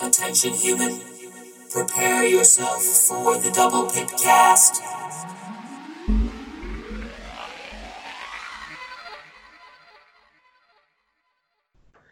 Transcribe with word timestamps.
Attention 0.00 0.52
human, 0.52 1.00
prepare 1.72 2.24
yourself 2.24 2.80
for 2.84 3.36
the 3.38 3.50
double 3.50 3.90
pip 3.90 4.08
cast. 4.16 4.80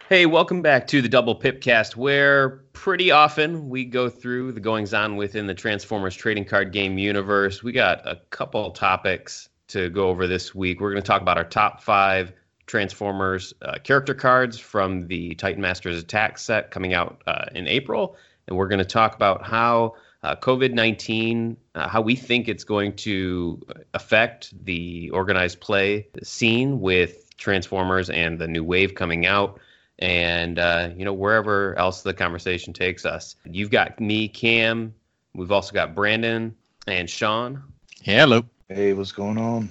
Hey, 0.08 0.26
welcome 0.26 0.62
back 0.62 0.88
to 0.88 1.00
the 1.00 1.08
Double 1.08 1.38
Pipcast, 1.38 1.94
where 1.94 2.64
pretty 2.72 3.12
often 3.12 3.68
we 3.68 3.84
go 3.84 4.08
through 4.08 4.50
the 4.50 4.60
goings 4.60 4.92
on 4.92 5.14
within 5.14 5.46
the 5.46 5.54
Transformers 5.54 6.16
trading 6.16 6.44
card 6.44 6.72
game 6.72 6.98
universe. 6.98 7.62
We 7.62 7.70
got 7.70 8.04
a 8.04 8.20
couple 8.30 8.68
topics 8.72 9.48
to 9.68 9.90
go 9.90 10.08
over 10.08 10.26
this 10.26 10.56
week. 10.56 10.80
We're 10.80 10.90
going 10.90 11.02
to 11.02 11.06
talk 11.06 11.22
about 11.22 11.38
our 11.38 11.44
top 11.44 11.80
five 11.80 12.32
Transformers 12.66 13.54
uh, 13.62 13.78
character 13.82 14.14
cards 14.14 14.58
from 14.58 15.06
the 15.06 15.34
Titan 15.36 15.60
Masters 15.60 15.98
Attack 16.00 16.38
set 16.38 16.70
coming 16.70 16.94
out 16.94 17.22
uh, 17.26 17.46
in 17.54 17.66
April. 17.68 18.16
And 18.46 18.56
we're 18.56 18.68
going 18.68 18.78
to 18.78 18.84
talk 18.84 19.14
about 19.14 19.44
how 19.44 19.94
uh, 20.22 20.36
COVID 20.36 20.72
19, 20.72 21.56
uh, 21.74 21.88
how 21.88 22.00
we 22.00 22.16
think 22.16 22.48
it's 22.48 22.64
going 22.64 22.94
to 22.96 23.60
affect 23.94 24.52
the 24.64 25.10
organized 25.10 25.60
play 25.60 26.08
scene 26.22 26.80
with 26.80 27.36
Transformers 27.36 28.10
and 28.10 28.38
the 28.38 28.48
new 28.48 28.64
wave 28.64 28.94
coming 28.94 29.26
out 29.26 29.60
and 29.98 30.58
uh, 30.58 30.90
you 30.96 31.04
know 31.04 31.12
wherever 31.12 31.78
else 31.78 32.02
the 32.02 32.14
conversation 32.14 32.72
takes 32.72 33.04
us. 33.04 33.36
You've 33.44 33.70
got 33.70 33.98
me, 34.00 34.28
Cam. 34.28 34.94
We've 35.34 35.52
also 35.52 35.72
got 35.72 35.94
Brandon 35.94 36.54
and 36.86 37.08
Sean. 37.08 37.62
Hello. 38.02 38.42
Hey, 38.68 38.92
what's 38.92 39.12
going 39.12 39.38
on? 39.38 39.68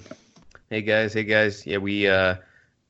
Hey 0.70 0.82
guys. 0.82 1.12
Hey 1.12 1.24
guys. 1.24 1.66
Yeah, 1.66 1.78
we 1.78 2.08
uh, 2.08 2.36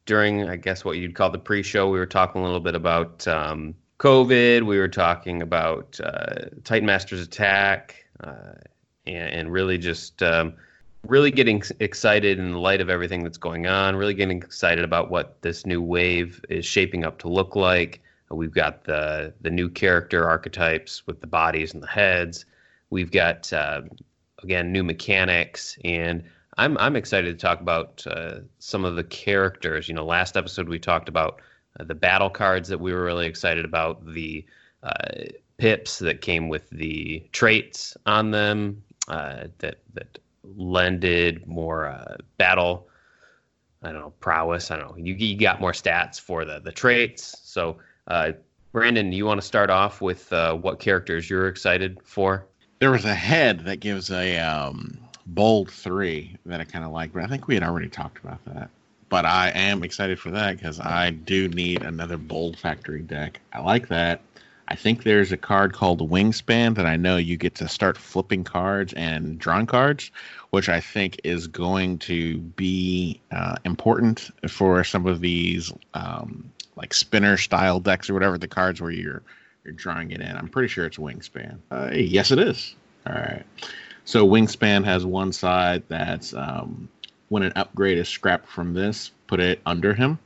during 0.07 0.49
I 0.49 0.57
guess 0.57 0.85
what 0.85 0.97
you'd 0.97 1.15
call 1.15 1.31
the 1.31 1.39
pre-show, 1.39 1.91
we 1.91 1.99
were 1.99 2.07
talking 2.07 2.41
a 2.41 2.45
little 2.45 2.61
bit 2.61 2.75
about 2.75 3.27
um, 3.29 3.75
COVID. 3.99 4.65
We 4.65 4.79
were 4.79 4.89
talking 4.89 5.43
about 5.43 6.01
uh, 6.03 6.47
Titan 6.65 6.87
Masters 6.87 7.21
Attack, 7.21 8.07
uh, 8.21 8.55
and, 9.07 9.31
and 9.31 9.53
really 9.53 9.79
just. 9.79 10.23
Um, 10.23 10.55
really 11.09 11.31
getting 11.31 11.63
excited 11.79 12.37
in 12.37 12.51
the 12.51 12.59
light 12.59 12.81
of 12.81 12.91
everything 12.91 13.23
that's 13.23 13.39
going 13.39 13.67
on, 13.67 13.95
really 13.95 14.15
getting 14.15 14.39
excited 14.39 14.83
about 14.83 15.09
what 15.09 15.41
this 15.43 15.65
new 15.65 15.81
wave 15.81 16.45
is 16.49 16.67
shaping 16.67 17.05
up 17.05 17.19
to 17.19 17.29
look 17.29 17.55
like. 17.55 18.01
We've 18.31 18.53
got 18.53 18.85
the 18.85 19.33
the 19.41 19.51
new 19.51 19.69
character 19.69 20.29
archetypes 20.29 21.07
with 21.07 21.21
the 21.21 21.27
bodies 21.27 21.75
and 21.75 21.83
the 21.83 21.87
heads. 21.87 22.45
We've 22.91 23.11
got 23.11 23.53
uh, 23.53 23.83
again 24.43 24.73
new 24.73 24.83
mechanics, 24.83 25.79
and 25.85 26.25
I'm 26.59 26.79
I'm 26.79 26.97
excited 26.97 27.39
to 27.39 27.47
talk 27.47 27.61
about 27.61 28.07
uh, 28.07 28.41
some 28.59 28.85
of 28.85 28.97
the 28.97 29.05
characters. 29.05 29.89
You 29.89 29.95
know, 29.95 30.05
last 30.05 30.37
episode 30.37 30.69
we 30.69 30.79
talked 30.79 31.09
about 31.09 31.41
uh, 31.79 31.85
the 31.85 31.95
battle 31.95 32.31
cards 32.31 32.69
that 32.69 32.81
we 32.81 32.93
were 32.93 33.05
really 33.05 33.27
excited 33.27 33.65
about, 33.65 34.07
the 34.07 34.45
uh, 34.83 35.25
pips 35.59 35.99
that 35.99 36.21
came 36.21 36.49
with 36.49 36.69
the 36.71 37.27
traits 37.33 37.97
on 38.07 38.31
them 38.31 38.83
uh, 39.09 39.45
that 39.59 39.79
that 39.95 40.19
lended 40.57 41.47
more 41.47 41.87
uh, 41.87 42.17
battle. 42.39 42.89
I 43.83 43.93
don't 43.93 44.01
know 44.01 44.15
prowess. 44.21 44.71
I 44.71 44.79
don't 44.79 44.91
know. 44.91 45.05
You, 45.05 45.15
you 45.15 45.37
got 45.37 45.61
more 45.61 45.73
stats 45.73 46.19
for 46.19 46.45
the 46.45 46.61
the 46.61 46.73
traits. 46.73 47.37
So, 47.43 47.77
uh, 48.09 48.33
Brandon, 48.73 49.13
you 49.13 49.27
want 49.27 49.41
to 49.41 49.47
start 49.47 49.69
off 49.69 50.01
with 50.01 50.33
uh, 50.33 50.55
what 50.55 50.81
characters 50.81 51.29
you're 51.29 51.49
excited 51.49 51.99
for? 52.03 52.47
There 52.79 52.91
was 52.91 53.05
a 53.05 53.15
head 53.15 53.61
that 53.61 53.81
gives 53.81 54.11
a 54.11 54.39
um, 54.39 54.99
bold 55.27 55.71
three 55.71 56.37
that 56.47 56.61
I 56.61 56.65
kind 56.65 56.85
of 56.85 56.93
like, 56.93 57.13
but 57.13 57.23
I 57.23 57.27
think 57.27 57.49
we 57.49 57.55
had 57.55 57.63
already 57.63 57.89
talked 57.89 58.23
about 58.23 58.45
that. 58.47 58.71
But 59.09 59.25
I 59.25 59.51
am 59.51 59.85
excited 59.85 60.19
for 60.19 60.31
that 60.33 60.57
because 60.57 60.81
I 60.81 61.11
do 61.11 61.49
need 61.49 61.83
another 61.83 62.17
bold 62.17 62.59
factory 62.59 63.03
deck. 63.03 63.41
I 63.53 63.61
like 63.61 63.89
that. 63.89 64.21
I 64.69 64.75
think 64.75 65.05
there's 65.05 65.31
a 65.31 65.37
card 65.37 65.73
called 65.73 66.11
Wingspan 66.11 66.75
that 66.75 66.87
I 66.87 66.97
know 66.97 67.17
you 67.17 67.37
get 67.37 67.55
to 67.57 67.69
start 67.69 67.97
flipping 67.97 68.43
cards 68.43 68.93
and 68.95 69.39
drawing 69.39 69.67
cards, 69.67 70.11
which 70.51 70.69
I 70.69 70.81
think 70.81 71.21
is 71.23 71.47
going 71.47 71.99
to 72.01 72.39
be 72.39 73.21
uh, 73.31 73.57
important 73.65 74.31
for 74.49 74.83
some 74.83 75.07
of 75.07 75.21
these 75.21 75.73
um, 75.95 76.51
like 76.75 76.93
spinner 76.93 77.37
style 77.37 77.79
decks 77.79 78.11
or 78.11 78.15
whatever 78.15 78.39
the 78.39 78.49
cards 78.49 78.81
where 78.81 78.91
you're 78.91 79.23
you're 79.65 79.73
drawing 79.73 80.11
it 80.11 80.21
in. 80.21 80.37
I'm 80.37 80.49
pretty 80.49 80.69
sure 80.69 80.85
it's 80.85 80.97
Wingspan. 80.97 81.59
Uh, 81.71 81.91
yes, 81.93 82.31
it 82.31 82.39
is. 82.39 82.75
All 83.07 83.15
right. 83.15 83.45
So 84.07 84.25
Wingspan 84.25 84.85
has 84.85 85.05
one 85.05 85.33
side 85.33 85.83
that's 85.89 86.33
um, 86.33 86.89
when 87.29 87.43
an 87.43 87.53
upgrade 87.57 87.99
is 87.99 88.09
scrapped 88.09 88.47
from 88.49 88.73
this, 88.73 89.11
put 89.27 89.41
it 89.41 89.61
under 89.67 89.95
him. 89.95 90.21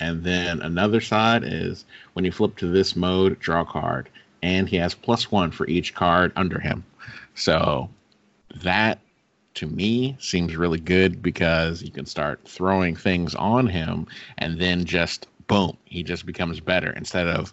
And 0.00 0.24
then 0.24 0.62
another 0.62 1.02
side 1.02 1.44
is 1.44 1.84
when 2.14 2.24
you 2.24 2.32
flip 2.32 2.56
to 2.56 2.66
this 2.66 2.96
mode, 2.96 3.38
draw 3.38 3.60
a 3.60 3.66
card. 3.66 4.08
And 4.42 4.66
he 4.66 4.76
has 4.76 4.94
plus 4.94 5.30
one 5.30 5.50
for 5.50 5.66
each 5.66 5.94
card 5.94 6.32
under 6.36 6.58
him. 6.58 6.84
So 7.34 7.90
that 8.62 8.98
to 9.54 9.66
me 9.66 10.16
seems 10.18 10.56
really 10.56 10.80
good 10.80 11.20
because 11.20 11.82
you 11.82 11.90
can 11.90 12.06
start 12.06 12.40
throwing 12.48 12.96
things 12.96 13.34
on 13.34 13.66
him 13.66 14.06
and 14.38 14.58
then 14.58 14.86
just 14.86 15.26
boom, 15.48 15.76
he 15.84 16.02
just 16.02 16.24
becomes 16.24 16.60
better 16.60 16.92
instead 16.92 17.28
of 17.28 17.52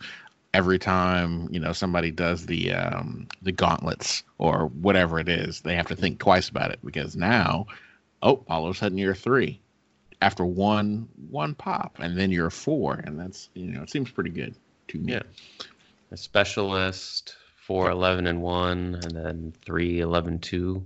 every 0.54 0.78
time 0.78 1.48
you 1.52 1.60
know 1.60 1.74
somebody 1.74 2.12
does 2.12 2.46
the 2.46 2.74
um, 2.74 3.28
the 3.42 3.52
gauntlets 3.52 4.24
or 4.38 4.68
whatever 4.68 5.20
it 5.20 5.30
is, 5.30 5.62
they 5.62 5.76
have 5.76 5.88
to 5.88 5.96
think 5.96 6.20
twice 6.20 6.50
about 6.50 6.72
it 6.72 6.80
because 6.84 7.16
now, 7.16 7.66
oh, 8.22 8.44
all 8.48 8.66
of 8.66 8.76
a 8.76 8.78
sudden 8.78 8.98
you're 8.98 9.16
three 9.16 9.60
after 10.22 10.46
one 10.46 11.08
one 11.30 11.56
pop, 11.56 11.98
and 12.00 12.18
then 12.18 12.32
you're 12.32 12.50
four, 12.50 12.96
and 12.96 13.20
that's 13.20 13.50
you 13.54 13.66
know 13.66 13.82
it 13.82 13.90
seems 13.90 14.12
pretty 14.12 14.30
good 14.30 14.56
to 14.90 14.98
me. 14.98 15.14
Yeah, 15.14 15.24
a 16.12 16.18
specialist 16.18 17.36
four 17.56 17.90
eleven 17.90 18.28
and 18.28 18.42
one, 18.42 19.00
and 19.04 19.12
then 19.12 19.54
three 19.66 20.00
eleven 20.00 20.40
two, 20.40 20.86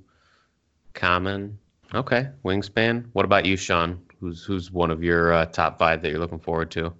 common. 0.93 1.57
Okay, 1.93 2.29
wingspan. 2.43 3.05
What 3.13 3.25
about 3.25 3.45
you, 3.45 3.55
Sean? 3.55 4.01
Who's 4.19 4.43
who's 4.43 4.71
one 4.71 4.91
of 4.91 5.03
your 5.03 5.33
uh, 5.33 5.45
top 5.45 5.77
five 5.77 6.01
that 6.01 6.09
you're 6.09 6.19
looking 6.19 6.39
forward 6.39 6.71
to? 6.71 6.93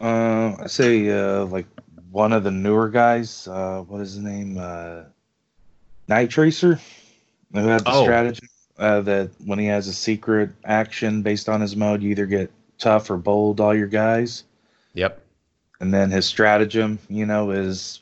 Uh, 0.00 0.54
I 0.60 0.66
say 0.66 1.08
uh, 1.10 1.46
like 1.46 1.66
one 2.16 2.32
of 2.32 2.44
the 2.44 2.50
newer 2.50 2.88
guys. 2.88 3.46
Uh, 3.46 3.82
what 3.86 4.00
is 4.00 4.14
his 4.14 4.24
name? 4.24 4.56
Uh, 4.56 5.02
Nightracer. 6.08 6.80
Who 7.52 7.58
had 7.68 7.84
the 7.84 7.90
Oh. 7.90 8.04
strategy 8.04 8.48
uh, 8.78 9.02
that 9.02 9.30
when 9.44 9.58
he 9.58 9.66
has 9.66 9.86
a 9.86 9.92
secret 9.92 10.48
action 10.64 11.20
based 11.20 11.46
on 11.50 11.60
his 11.60 11.76
mode, 11.76 12.02
you 12.02 12.10
either 12.12 12.24
get 12.24 12.50
tough 12.78 13.10
or 13.10 13.18
bold 13.18 13.60
all 13.60 13.74
your 13.74 13.86
guys, 13.86 14.44
Yep. 14.94 15.20
and 15.80 15.92
then 15.92 16.10
his 16.10 16.24
stratagem, 16.24 16.98
you 17.10 17.26
know, 17.26 17.50
is 17.50 18.00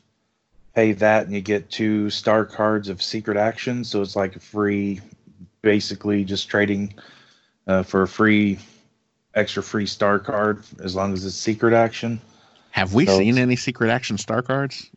pay 0.73 0.93
that 0.93 1.25
and 1.25 1.35
you 1.35 1.41
get 1.41 1.69
two 1.69 2.09
star 2.09 2.45
cards 2.45 2.87
of 2.87 3.01
secret 3.01 3.35
action. 3.35 3.83
So 3.83 4.01
it's 4.01 4.15
like 4.15 4.37
a 4.37 4.39
free, 4.39 5.01
basically 5.61 6.23
just 6.23 6.47
trading 6.47 6.93
uh, 7.67 7.83
for 7.83 8.03
a 8.03 8.07
free, 8.07 8.59
extra 9.33 9.61
free 9.61 9.85
star 9.85 10.19
card 10.19 10.63
as 10.81 10.95
long 10.95 11.11
as 11.11 11.25
it's 11.25 11.35
secret 11.35 11.73
action. 11.73 12.21
Have 12.75 12.93
we 12.93 13.05
So- 13.05 13.17
seen 13.19 13.37
any 13.37 13.55
secret 13.55 13.89
action 13.89 14.17
star 14.17 14.41
cards? 14.41 14.91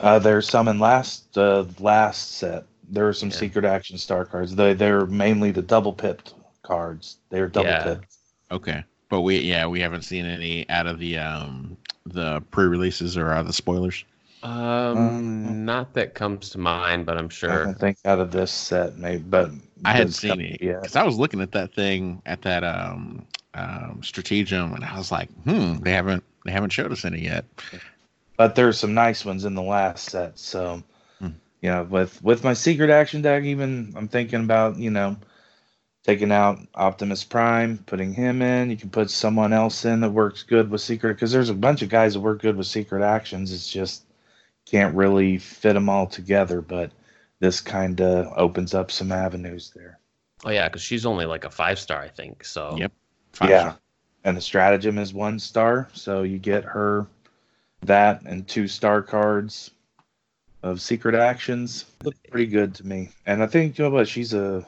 Uh, 0.00 0.18
there's 0.18 0.48
some 0.48 0.66
in 0.66 0.80
last 0.80 1.38
uh, 1.38 1.64
last 1.78 2.32
set. 2.32 2.64
There 2.90 3.06
are 3.06 3.12
some 3.12 3.28
Yeah. 3.30 3.36
secret 3.36 3.64
action 3.64 3.96
star 3.96 4.24
cards. 4.24 4.56
They 4.56 4.74
they're 4.74 5.06
mainly 5.06 5.52
the 5.52 5.62
double 5.62 5.92
pipped 5.92 6.34
cards. 6.62 7.18
They're 7.30 7.46
double 7.46 7.68
Yeah. 7.70 7.84
pipped. 7.84 8.16
Okay, 8.50 8.82
but 9.08 9.20
we 9.20 9.38
yeah 9.38 9.66
we 9.66 9.78
haven't 9.78 10.02
seen 10.02 10.26
any 10.26 10.68
out 10.68 10.88
of 10.88 10.98
the 10.98 11.18
um 11.18 11.76
the 12.06 12.40
pre-releases 12.50 13.16
or 13.16 13.30
out 13.30 13.42
of 13.42 13.46
the 13.46 13.52
spoilers. 13.52 14.04
Um, 14.42 14.50
Um, 14.98 15.64
not 15.64 15.94
that 15.94 16.14
comes 16.14 16.50
to 16.50 16.58
mind, 16.58 17.06
but 17.06 17.16
I'm 17.16 17.28
sure. 17.28 17.66
don't 17.66 17.78
think 17.78 17.98
out 18.04 18.18
of 18.18 18.32
this 18.32 18.50
set, 18.50 18.98
maybe, 18.98 19.22
but 19.22 19.52
I 19.84 19.92
hadn't 19.92 20.14
seen 20.14 20.30
coming 20.30 20.54
it 20.54 20.60
yet. 20.62 20.80
because 20.82 20.96
I 20.96 21.04
was 21.04 21.16
looking 21.18 21.40
at 21.40 21.52
that 21.52 21.72
thing 21.72 22.20
at 22.26 22.42
that 22.42 22.64
um 22.64 23.24
um 23.54 24.00
stratagem 24.02 24.72
and 24.74 24.84
I 24.84 24.98
was 24.98 25.12
like, 25.12 25.30
hmm, 25.44 25.76
they 25.84 25.92
haven't 25.92 26.24
they 26.44 26.52
haven't 26.52 26.70
showed 26.70 26.92
us 26.92 27.04
any 27.04 27.20
yet. 27.22 27.44
But 28.36 28.54
there's 28.54 28.78
some 28.78 28.94
nice 28.94 29.24
ones 29.24 29.44
in 29.44 29.54
the 29.54 29.62
last 29.62 30.10
set. 30.10 30.38
So, 30.38 30.82
Hmm. 31.20 31.28
you 31.60 31.70
know, 31.70 31.84
with 31.84 32.22
with 32.22 32.42
my 32.44 32.54
secret 32.54 32.90
action 32.90 33.22
deck, 33.22 33.44
even 33.44 33.92
I'm 33.96 34.08
thinking 34.08 34.40
about 34.42 34.78
you 34.78 34.90
know 34.90 35.16
taking 36.04 36.32
out 36.32 36.58
Optimus 36.74 37.22
Prime, 37.22 37.78
putting 37.86 38.12
him 38.12 38.42
in. 38.42 38.70
You 38.70 38.76
can 38.76 38.90
put 38.90 39.10
someone 39.10 39.52
else 39.52 39.84
in 39.84 40.00
that 40.00 40.10
works 40.10 40.42
good 40.42 40.68
with 40.70 40.80
secret 40.80 41.14
because 41.14 41.30
there's 41.30 41.50
a 41.50 41.54
bunch 41.54 41.82
of 41.82 41.88
guys 41.90 42.14
that 42.14 42.20
work 42.20 42.42
good 42.42 42.56
with 42.56 42.66
secret 42.66 43.02
actions. 43.04 43.52
It's 43.52 43.68
just 43.70 44.04
can't 44.66 44.94
really 44.96 45.38
fit 45.38 45.74
them 45.74 45.88
all 45.88 46.06
together. 46.06 46.60
But 46.60 46.90
this 47.38 47.60
kind 47.60 48.00
of 48.00 48.32
opens 48.36 48.74
up 48.74 48.90
some 48.90 49.12
avenues 49.12 49.72
there. 49.76 49.98
Oh 50.44 50.50
yeah, 50.50 50.68
because 50.68 50.82
she's 50.82 51.06
only 51.06 51.26
like 51.26 51.44
a 51.44 51.50
five 51.50 51.78
star, 51.78 52.00
I 52.02 52.08
think. 52.08 52.44
So 52.44 52.76
Yep. 52.78 52.92
Five 53.32 53.50
yeah. 53.50 53.60
star. 53.60 53.78
And 54.24 54.36
the 54.36 54.40
stratagem 54.40 54.98
is 54.98 55.12
one 55.12 55.38
star, 55.38 55.88
so 55.94 56.22
you 56.22 56.38
get 56.38 56.64
her 56.64 57.06
that 57.82 58.22
and 58.22 58.46
two 58.46 58.68
star 58.68 59.02
cards 59.02 59.72
of 60.62 60.80
secret 60.80 61.14
actions. 61.14 61.86
Look 62.04 62.14
pretty 62.30 62.46
good 62.46 62.74
to 62.76 62.86
me. 62.86 63.10
And 63.26 63.42
I 63.42 63.46
think 63.46 63.78
you 63.78 63.84
know 63.84 63.90
what, 63.90 64.06
she's 64.06 64.32
a 64.32 64.66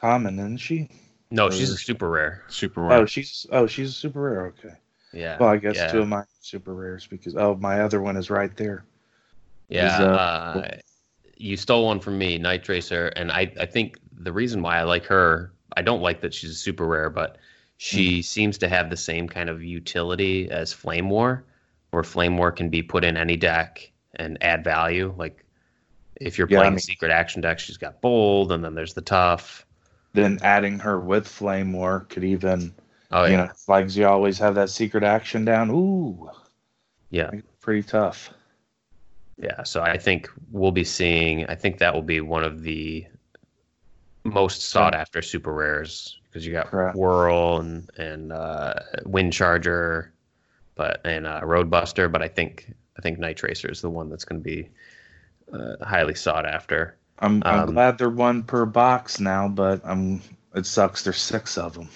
common, 0.00 0.38
isn't 0.38 0.56
she? 0.58 0.88
no, 1.32 1.50
she's 1.50 1.70
a 1.70 1.76
super 1.76 2.08
rare. 2.08 2.44
super 2.48 2.82
rare. 2.82 2.98
Oh, 2.98 3.06
she's 3.06 3.46
oh 3.50 3.66
she's 3.66 3.90
a 3.90 3.92
super 3.92 4.20
rare. 4.20 4.46
Okay. 4.46 4.74
Yeah. 5.12 5.38
Well, 5.38 5.48
I 5.48 5.56
guess 5.56 5.76
yeah. 5.76 5.90
two 5.90 6.00
of 6.02 6.08
my 6.08 6.24
super 6.40 6.74
rares 6.74 7.06
because 7.06 7.36
oh, 7.36 7.56
my 7.56 7.80
other 7.80 8.00
one 8.00 8.16
is 8.16 8.30
right 8.30 8.54
there. 8.56 8.84
Yeah, 9.68 9.94
is, 9.94 10.00
uh, 10.00 10.04
uh, 10.04 10.76
you 11.36 11.56
stole 11.56 11.86
one 11.86 12.00
from 12.00 12.18
me, 12.18 12.38
Nightracer, 12.38 13.10
and 13.16 13.32
I, 13.32 13.52
I 13.58 13.66
think 13.66 13.98
the 14.12 14.32
reason 14.32 14.60
why 14.60 14.78
I 14.78 14.82
like 14.82 15.06
her, 15.06 15.52
I 15.74 15.80
don't 15.80 16.02
like 16.02 16.20
that 16.20 16.34
she's 16.34 16.50
a 16.50 16.54
super 16.54 16.86
rare, 16.86 17.08
but 17.08 17.38
she 17.84 18.20
Mm. 18.20 18.24
seems 18.24 18.58
to 18.58 18.68
have 18.68 18.90
the 18.90 18.96
same 18.96 19.26
kind 19.28 19.50
of 19.50 19.60
utility 19.60 20.48
as 20.52 20.72
Flamewar, 20.72 21.42
where 21.90 22.04
Flamewar 22.04 22.54
can 22.54 22.68
be 22.70 22.80
put 22.80 23.02
in 23.02 23.16
any 23.16 23.36
deck 23.36 23.90
and 24.14 24.38
add 24.40 24.62
value. 24.62 25.12
Like 25.18 25.44
if 26.20 26.38
you're 26.38 26.46
Yeah, 26.48 26.58
I 26.58 26.60
playing 26.60 26.74
mean- 26.74 26.78
secret 26.78 27.10
action 27.10 27.40
deck, 27.42 27.58
she's 27.58 27.76
got 27.78 28.00
bold, 28.00 28.52
and 28.52 28.64
then 28.64 28.76
there's 28.76 28.94
the 28.94 29.00
tough. 29.02 29.66
Then 30.12 30.38
adding 30.42 30.78
her 30.78 31.00
with 31.00 31.26
Flamewar 31.26 32.08
could 32.08 32.22
even, 32.22 32.72
Oh 33.10 33.24
you 33.24 33.32
yeah, 33.32 33.46
know, 33.46 33.52
flags 33.56 33.96
you 33.96 34.06
always 34.06 34.38
have 34.38 34.54
that 34.54 34.70
secret 34.70 35.02
action 35.02 35.44
down. 35.44 35.68
Ooh, 35.72 36.30
yeah, 37.10 37.30
pretty 37.60 37.82
tough. 37.82 38.30
yeah. 39.38 39.64
So 39.64 39.82
I 39.82 39.98
think 39.98 40.30
we'll 40.52 40.70
be 40.70 40.84
seeing. 40.84 41.46
I 41.46 41.56
think 41.56 41.78
that 41.78 41.92
will 41.92 42.02
be 42.02 42.20
one 42.20 42.44
of 42.44 42.62
the 42.62 43.06
most 44.22 44.62
sought 44.62 44.94
after 44.94 45.20
super 45.20 45.52
rares 45.52 46.20
because 46.32 46.46
you 46.46 46.52
got 46.52 46.68
Correct. 46.68 46.96
Whirl 46.96 47.58
and 47.58 47.90
and 47.98 48.32
uh, 48.32 48.74
Windcharger, 49.04 50.08
but 50.74 51.00
and 51.04 51.26
uh, 51.26 51.42
Roadbuster. 51.42 52.10
But 52.10 52.22
I 52.22 52.28
think 52.28 52.72
I 52.98 53.02
think 53.02 53.18
Nightracer 53.18 53.70
is 53.70 53.82
the 53.82 53.90
one 53.90 54.08
that's 54.08 54.24
going 54.24 54.42
to 54.42 54.44
be 54.44 54.70
uh, 55.52 55.84
highly 55.84 56.14
sought 56.14 56.46
after. 56.46 56.96
I'm, 57.18 57.42
I'm 57.44 57.60
Um, 57.68 57.74
glad 57.74 57.98
they're 57.98 58.08
one 58.08 58.42
per 58.42 58.64
box 58.64 59.20
now, 59.20 59.46
but 59.48 59.80
I'm. 59.84 60.22
It 60.54 60.66
sucks. 60.66 61.04
There's 61.04 61.18
six 61.20 61.56
of 61.58 61.74
them. 61.74 61.88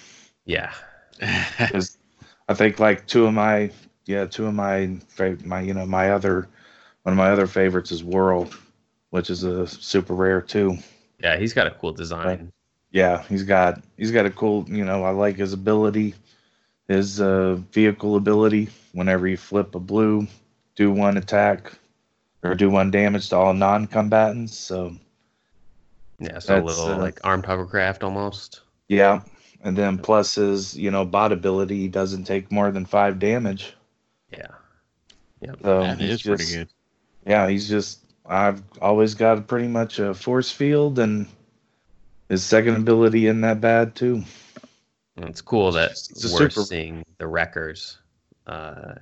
Yeah, 0.45 0.71
I 1.21 2.53
think 2.53 2.79
like 2.79 3.07
two 3.07 3.25
of 3.25 3.33
my 3.33 3.71
yeah 4.05 4.25
two 4.25 4.45
of 4.47 4.53
my 4.53 4.97
my 5.43 5.61
you 5.61 5.73
know 5.73 5.85
my 5.85 6.11
other 6.11 6.47
one 7.03 7.13
of 7.13 7.17
my 7.17 7.29
other 7.31 7.47
favorites 7.47 7.91
is 7.91 8.03
Whirl, 8.03 8.49
which 9.09 9.29
is 9.29 9.43
a 9.43 9.67
super 9.67 10.13
rare 10.13 10.41
too. 10.41 10.77
yeah. 11.19 11.37
He's 11.37 11.53
got 11.53 11.67
a 11.67 11.71
cool 11.71 11.91
design. 11.93 12.51
Yeah, 12.91 13.23
he's 13.23 13.43
got 13.43 13.81
he's 13.97 14.11
got 14.11 14.25
a 14.25 14.29
cool 14.29 14.65
you 14.67 14.85
know 14.85 15.03
I 15.03 15.11
like 15.11 15.37
his 15.37 15.53
ability, 15.53 16.15
his 16.87 17.19
uh, 17.21 17.55
vehicle 17.71 18.15
ability. 18.15 18.69
Whenever 18.93 19.27
you 19.27 19.37
flip 19.37 19.75
a 19.75 19.79
blue, 19.79 20.27
do 20.75 20.91
one 20.91 21.17
attack 21.17 21.73
or 22.43 22.55
do 22.55 22.69
one 22.69 22.91
damage 22.91 23.29
to 23.29 23.35
all 23.35 23.53
non-combatants. 23.53 24.55
So 24.57 24.95
Yeah, 26.19 26.39
so 26.39 26.57
a 26.57 26.63
little 26.63 26.85
uh, 26.93 26.97
like 26.97 27.19
armed 27.23 27.45
hovercraft 27.45 28.03
almost. 28.03 28.61
yeah, 28.87 29.21
and 29.61 29.77
then 29.77 29.97
plus 29.97 30.35
his 30.35 30.77
you 30.77 30.89
know 30.91 31.05
bot 31.05 31.31
ability 31.31 31.77
he 31.77 31.87
doesn't 31.89 32.23
take 32.23 32.51
more 32.51 32.71
than 32.71 32.85
five 32.85 33.19
damage. 33.19 33.75
Yeah, 34.31 34.47
yeah, 35.41 35.51
So 35.61 35.81
that 35.81 35.99
he's 35.99 36.21
pretty 36.21 36.45
good. 36.45 36.69
Yeah, 37.25 37.49
he's 37.49 37.67
just 37.67 37.99
I've 38.25 38.63
always 38.81 39.13
got 39.13 39.47
pretty 39.47 39.67
much 39.67 39.99
a 39.99 40.13
force 40.13 40.51
field 40.51 40.99
and 40.99 41.27
his 42.29 42.43
second 42.43 42.75
ability 42.75 43.27
in 43.27 43.41
that 43.41 43.61
bad 43.61 43.95
too. 43.95 44.23
And 45.15 45.25
it's 45.25 45.41
cool 45.41 45.71
that 45.73 45.91
It's 45.91 46.31
we're 46.33 46.49
super- 46.49 46.63
seeing 46.65 47.03
the 47.17 47.27
wreckers 47.27 47.97
uh, 48.45 48.95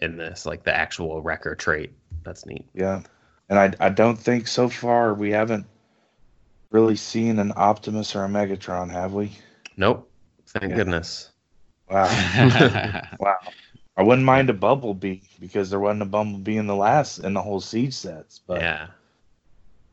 in 0.00 0.16
this, 0.16 0.44
like 0.46 0.64
the 0.64 0.74
actual 0.76 1.22
wrecker 1.22 1.54
trait. 1.54 1.92
That's 2.24 2.44
neat. 2.46 2.66
Yeah. 2.74 3.02
And 3.48 3.58
I 3.58 3.72
I 3.78 3.88
don't 3.90 4.18
think 4.18 4.48
so 4.48 4.68
far 4.68 5.14
we 5.14 5.30
haven't 5.30 5.64
really 6.70 6.96
seen 6.96 7.38
an 7.38 7.52
Optimus 7.56 8.14
or 8.16 8.24
a 8.24 8.28
Megatron, 8.28 8.90
have 8.90 9.12
we? 9.14 9.30
Nope. 9.76 10.10
Thank 10.48 10.70
Yeah. 10.70 10.76
goodness. 10.76 11.30
Wow. 11.88 12.06
wow. 13.20 13.36
I 13.96 14.02
wouldn't 14.02 14.26
mind 14.26 14.50
a 14.50 14.52
Bumblebee 14.52 15.20
because 15.40 15.70
there 15.70 15.78
wasn't 15.80 16.02
a 16.02 16.06
Bumblebee 16.06 16.56
in 16.58 16.66
the 16.66 16.74
last 16.76 17.18
in 17.18 17.32
the 17.32 17.40
whole 17.40 17.60
siege 17.60 17.94
sets. 17.94 18.40
But 18.46 18.60
yeah. 18.60 18.88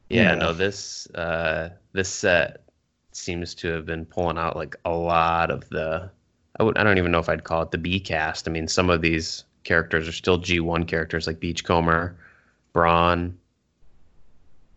you 0.10 0.20
Yeah, 0.22 0.34
know. 0.36 0.48
no, 0.48 0.54
this 0.54 1.08
uh 1.12 1.70
this 1.94 2.10
set 2.10 2.63
seems 3.16 3.54
to 3.56 3.68
have 3.70 3.86
been 3.86 4.06
pulling 4.06 4.38
out 4.38 4.56
like 4.56 4.76
a 4.86 4.92
lot 4.92 5.52
of 5.52 5.68
the 5.70 6.10
I 6.60 6.64
would 6.64 6.78
I 6.78 6.84
don't 6.84 6.98
even 6.98 7.12
know 7.12 7.20
if 7.20 7.30
I'd 7.30 7.44
call 7.44 7.62
it 7.64 7.72
the 7.72 7.78
B 7.78 8.00
cast. 8.00 8.48
I 8.48 8.52
mean, 8.52 8.68
some 8.68 8.90
of 8.90 9.02
these 9.02 9.44
characters 9.64 10.08
are 10.08 10.12
still 10.14 10.38
G1 10.40 10.88
characters 10.88 11.26
like 11.28 11.40
Beachcomber, 11.40 12.16
Brawn. 12.74 13.38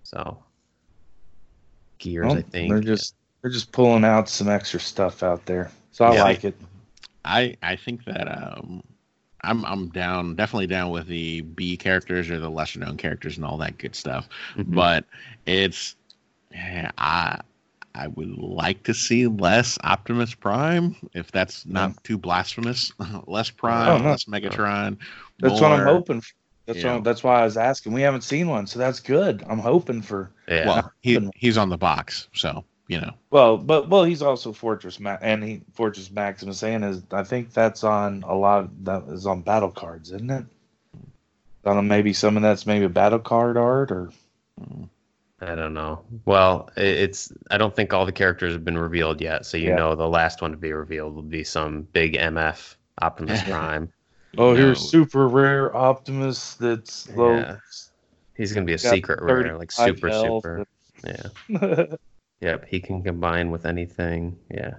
So 0.05 0.38
Gears, 1.99 2.27
well, 2.29 2.37
I 2.37 2.43
think. 2.43 2.71
they're 2.71 2.81
just 2.81 3.15
they're 3.43 3.50
just 3.50 3.73
pulling 3.73 4.05
out 4.05 4.29
some 4.29 4.49
extra 4.49 4.81
stuff 4.81 5.23
out 5.23 5.44
there. 5.47 5.71
So 5.93 6.05
I 6.05 6.15
Yeah. 6.15 6.25
like 6.25 6.44
it. 6.44 6.55
I 7.25 7.56
I 7.62 7.77
think 7.77 8.05
that 8.05 8.27
um 8.29 8.83
I'm 9.43 9.65
I'm 9.65 9.88
down 9.91 10.35
definitely 10.35 10.67
down 10.67 10.91
with 10.91 11.06
the 11.06 11.43
B 11.43 11.77
characters 11.77 12.31
or 12.31 12.38
the 12.38 12.49
lesser 12.50 12.81
known 12.81 12.97
characters 12.97 13.37
and 13.37 13.44
all 13.44 13.59
that 13.59 13.79
good 13.79 13.94
stuff. 13.94 14.29
Mhm. 14.56 14.75
But 14.75 15.05
it's 15.47 15.97
yeah, 16.53 16.91
I 16.99 17.41
I 17.97 18.09
would 18.09 18.37
like 18.39 18.83
to 18.85 18.95
see 18.95 19.27
less 19.27 19.79
Optimus 19.83 20.35
Prime 20.35 20.97
if 21.15 21.33
that's 21.33 21.63
hmm. 21.63 21.73
not 21.73 22.05
too 22.05 22.19
blasphemous. 22.19 22.93
less 23.27 23.51
oh, 23.51 23.55
Prime, 23.57 23.89
Oh, 23.89 23.99
no. 24.05 24.11
less 24.11 24.25
Megatron. 24.25 24.99
That's 25.39 25.61
what 25.61 25.73
I'm 25.73 25.87
hoping. 25.87 26.21
For. 26.21 26.33
That's 26.67 26.79
Yeah. 26.81 26.95
what, 26.95 27.05
that's 27.05 27.23
why 27.23 27.41
I 27.41 27.45
was 27.45 27.57
asking. 27.57 27.93
We 27.93 28.03
haven't 28.03 28.23
seen 28.23 28.49
one, 28.49 28.67
so 28.67 28.79
that's 28.79 29.01
good. 29.01 29.45
I'm 29.49 29.59
hoping 29.59 30.03
for 30.03 30.31
yeah. 30.49 30.67
Well, 30.67 30.93
he, 31.01 31.31
he's 31.37 31.57
on 31.57 31.69
the 31.69 31.79
box, 31.79 32.29
so 32.35 32.65
you 32.89 33.01
know. 33.01 33.13
well, 33.31 33.57
but 33.57 33.89
well, 33.89 34.05
he's 34.05 34.23
also 34.23 34.53
Fortress 34.53 35.01
Ma- 35.01 35.19
and 35.21 35.43
he 35.43 35.63
Fortress 35.73 36.11
Maximus 36.11 36.59
saying 36.59 36.83
is 36.83 37.03
I 37.13 37.23
think 37.23 37.53
that's 37.53 37.85
on 37.85 38.25
a 38.27 38.35
lot 38.35 38.69
that 38.85 39.05
is 39.09 39.27
on 39.27 39.43
battle 39.43 39.71
cards, 39.71 40.11
isn't 40.11 40.31
it? 40.31 40.45
I 41.65 41.75
don't 41.75 41.77
know, 41.77 41.83
maybe 41.83 42.13
some 42.13 42.37
of 42.37 42.43
that's 42.43 42.67
maybe 42.67 42.85
a 42.85 42.89
battle 42.89 43.19
card 43.19 43.57
art 43.57 43.91
or 43.91 44.11
hmm. 44.59 44.85
I 45.41 45.55
don't 45.55 45.75
know. 45.75 46.03
Well, 46.25 46.71
it's 46.77 47.31
I 47.50 47.59
don't 47.59 47.75
think 47.77 47.93
all 47.93 48.06
the 48.06 48.12
characters 48.12 48.53
have 48.55 48.65
been 48.65 48.79
revealed 48.79 49.21
yet, 49.21 49.44
so 49.44 49.56
you 49.59 49.69
Yeah. 49.69 49.77
know 49.77 49.94
the 49.94 50.09
last 50.09 50.41
one 50.41 50.50
to 50.53 50.56
be 50.56 50.73
revealed 50.73 51.15
will 51.15 51.23
be 51.23 51.44
some 51.44 51.83
big 51.93 52.15
MF 52.15 52.77
Optimus 53.03 53.43
Prime. 53.49 53.93
oh, 54.38 54.53
you 54.53 54.56
here's 54.56 54.81
super 54.81 55.29
rare 55.29 55.77
Optimus 55.77 56.55
that's 56.55 57.09
low. 57.11 57.37
Yeah. 57.37 57.56
He's 58.35 58.53
gonna 58.53 58.67
be 58.67 58.73
a 58.73 58.79
secret 58.79 59.21
rare, 59.23 59.56
like 59.59 59.71
super 59.73 60.09
health. 60.09 60.43
super. 60.44 60.67
Yeah. 61.06 61.87
Yep. 62.43 62.67
He 62.69 62.81
can 62.81 63.03
combine 63.03 63.50
with 63.50 63.65
anything. 63.65 64.38
Yeah. 64.50 64.75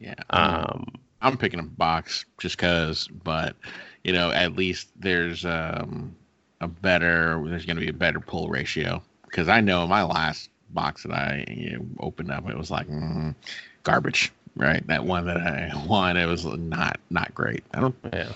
yeah. 0.00 0.14
Um. 0.30 0.86
I'm 1.22 1.38
picking 1.38 1.60
a 1.60 1.62
box 1.62 2.24
just 2.38 2.58
cause, 2.58 3.08
but 3.22 3.54
you 4.02 4.12
know, 4.12 4.30
at 4.32 4.56
least 4.56 4.88
there's 4.96 5.44
um 5.46 6.14
a 6.60 6.66
better 6.68 7.42
there's 7.46 7.64
going 7.64 7.76
to 7.76 7.80
be 7.80 7.88
a 7.88 7.92
better 7.92 8.18
pull 8.20 8.48
ratio 8.48 9.02
because 9.34 9.48
I 9.48 9.60
know 9.60 9.84
my 9.88 10.04
last 10.04 10.48
box 10.70 11.02
that 11.02 11.12
I 11.12 11.44
you 11.48 11.78
know, 11.78 11.86
opened 11.98 12.30
up 12.30 12.48
it 12.48 12.56
was 12.56 12.70
like 12.70 12.86
mm, 12.86 13.34
garbage, 13.82 14.32
right? 14.54 14.86
That 14.86 15.04
one 15.04 15.26
that 15.26 15.38
I 15.38 15.72
won 15.88 16.16
it 16.16 16.26
was 16.26 16.44
not 16.44 17.00
not 17.10 17.34
great. 17.34 17.64
I 17.74 17.80
don't 17.80 17.96
Yeah. 18.12 18.32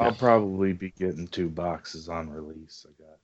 I'll 0.00 0.12
probably 0.12 0.72
be 0.72 0.90
getting 0.98 1.28
two 1.28 1.48
boxes 1.48 2.08
on 2.08 2.30
release. 2.30 2.84
I 2.88 3.02
got 3.02 3.18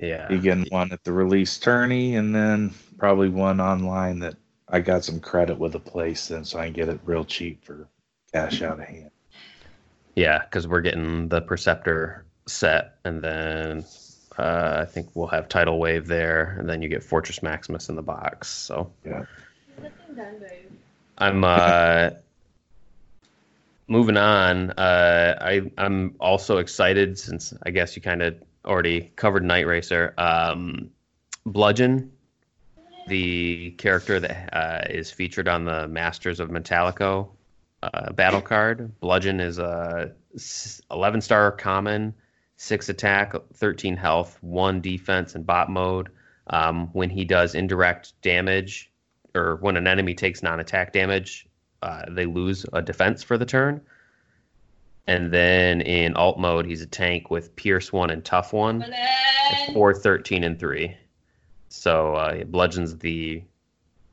Yeah. 0.00 0.28
be 0.28 0.40
getting 0.40 0.66
one 0.70 0.90
at 0.92 1.04
the 1.04 1.12
release 1.12 1.58
tourney 1.58 2.16
and 2.16 2.34
then 2.34 2.74
probably 2.98 3.28
one 3.28 3.60
online 3.60 4.18
that 4.20 4.34
I 4.68 4.80
got 4.80 5.04
some 5.04 5.20
credit 5.20 5.58
with 5.58 5.76
a 5.76 5.80
place 5.80 6.26
then 6.26 6.44
so 6.44 6.58
I 6.58 6.64
can 6.64 6.72
get 6.72 6.88
it 6.88 6.98
real 7.04 7.24
cheap 7.24 7.64
for 7.64 7.88
cash 8.32 8.62
out 8.62 8.80
of 8.80 8.86
hand. 8.86 9.10
Yeah, 10.16 10.42
because 10.44 10.66
we're 10.66 10.80
getting 10.80 11.28
the 11.28 11.40
Perceptor 11.40 12.24
set, 12.46 12.98
and 13.04 13.20
then 13.20 13.84
uh, 14.38 14.78
I 14.80 14.84
think 14.84 15.08
we'll 15.14 15.28
have 15.28 15.48
Tidal 15.48 15.78
Wave 15.78 16.06
there, 16.06 16.56
and 16.58 16.68
then 16.68 16.82
you 16.82 16.88
get 16.88 17.02
Fortress 17.02 17.42
Maximus 17.42 17.88
in 17.88 17.96
the 17.96 18.02
box. 18.02 18.48
So 18.48 18.90
Yeah. 19.04 19.24
I'm 21.18 21.44
uh, 21.44 22.10
moving 23.86 24.16
on. 24.16 24.70
Uh, 24.72 25.36
I 25.40 25.70
I'm 25.78 26.16
also 26.20 26.58
excited 26.58 27.18
since 27.18 27.54
I 27.64 27.70
guess 27.70 27.94
you 27.96 28.02
kind 28.02 28.22
of 28.22 28.36
already 28.64 29.12
covered 29.16 29.42
Nightracer. 29.44 30.18
Um, 30.18 30.90
Bludgeon, 31.46 32.10
the 33.06 33.72
character 33.72 34.18
that 34.18 34.48
uh, 34.52 34.86
is 34.90 35.10
featured 35.10 35.46
on 35.48 35.64
the 35.64 35.86
Masters 35.88 36.40
of 36.40 36.48
Metallico 36.50 37.28
uh, 37.82 38.12
battle 38.12 38.40
card. 38.40 38.98
Bludgeon 39.00 39.40
is 39.40 39.58
a 39.58 40.12
11 40.90 41.20
star 41.20 41.52
common, 41.52 42.14
six 42.56 42.88
attack, 42.88 43.34
13 43.54 43.96
health, 43.96 44.38
one 44.40 44.80
defense, 44.80 45.34
and 45.34 45.46
bot 45.46 45.70
mode. 45.70 46.10
Um, 46.46 46.88
when 46.92 47.10
he 47.10 47.24
does 47.24 47.54
indirect 47.54 48.20
damage, 48.22 48.90
or 49.34 49.56
when 49.56 49.76
an 49.76 49.86
enemy 49.86 50.14
takes 50.14 50.42
non 50.42 50.60
attack 50.60 50.92
damage, 50.92 51.46
uh, 51.82 52.04
they 52.10 52.26
lose 52.26 52.66
a 52.72 52.82
defense 52.82 53.22
for 53.22 53.38
the 53.38 53.46
turn. 53.46 53.80
And 55.06 55.32
then 55.32 55.80
in 55.82 56.14
alt 56.14 56.38
mode, 56.38 56.66
he's 56.66 56.80
a 56.80 56.86
tank 56.86 57.30
with 57.30 57.54
Pierce 57.56 57.92
1 57.92 58.10
and 58.10 58.24
Tough 58.24 58.52
1. 58.52 58.84
It's 58.86 59.72
4, 59.72 59.94
13, 59.94 60.44
and 60.44 60.58
3. 60.58 60.96
So 61.68 62.14
uh, 62.14 62.36
it 62.38 62.50
bludgeons 62.50 62.96
the 62.96 63.42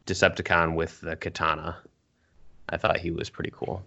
Decepticon 0.06 0.76
with 0.76 1.00
the 1.00 1.16
katana. 1.16 1.78
I 2.68 2.78
thought 2.78 2.98
he 2.98 3.12
was 3.12 3.30
pretty 3.30 3.52
cool. 3.56 3.84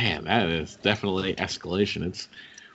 Man, 0.00 0.24
that 0.24 0.48
is 0.48 0.76
definitely 0.82 1.34
escalation. 1.34 2.06
It's 2.06 2.28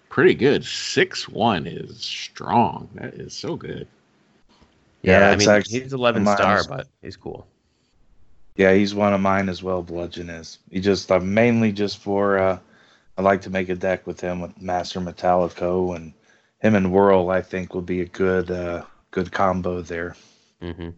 pretty 0.10 0.34
good. 0.34 0.66
Six 0.66 1.30
one 1.30 1.66
is 1.68 1.98
strong. 2.04 2.90
That 2.96 3.14
is 3.16 3.34
so 3.34 3.56
good. 3.56 3.88
Yeah, 5.02 5.20
Yeah, 5.20 5.30
I 5.32 5.36
mean 5.36 5.50
actually 5.50 5.82
he's 5.82 5.94
11 5.94 6.24
mine 6.24 6.36
star, 6.38 6.64
but 6.64 6.88
he's 7.02 7.16
cool. 7.18 7.48
Yeah, 8.56 8.74
he's 8.74 8.94
one 8.94 9.14
of 9.14 9.22
mine 9.22 9.48
as 9.48 9.64
well. 9.64 9.82
Bludgeon 9.82 10.30
is. 10.30 10.60
He 10.70 10.82
just 10.82 11.12
uh, 11.12 11.20
mainly 11.20 11.72
just 11.72 12.00
for. 12.00 12.38
uh 12.38 12.60
I 13.18 13.22
like 13.22 13.42
to 13.42 13.50
make 13.50 13.68
a 13.68 13.76
deck 13.76 14.08
with 14.08 14.22
him 14.22 14.40
with 14.40 14.62
Master 14.62 15.02
Metallico 15.02 15.94
and 15.96 16.14
him 16.62 16.76
and 16.76 16.92
Whirl. 16.92 17.30
I 17.30 17.42
think 17.42 17.74
will 17.74 17.82
be 17.82 18.02
a 18.02 18.06
good 18.06 18.50
uh 18.52 18.84
good 19.12 19.32
combo 19.32 19.82
there. 19.82 20.16
hmm 20.62 20.90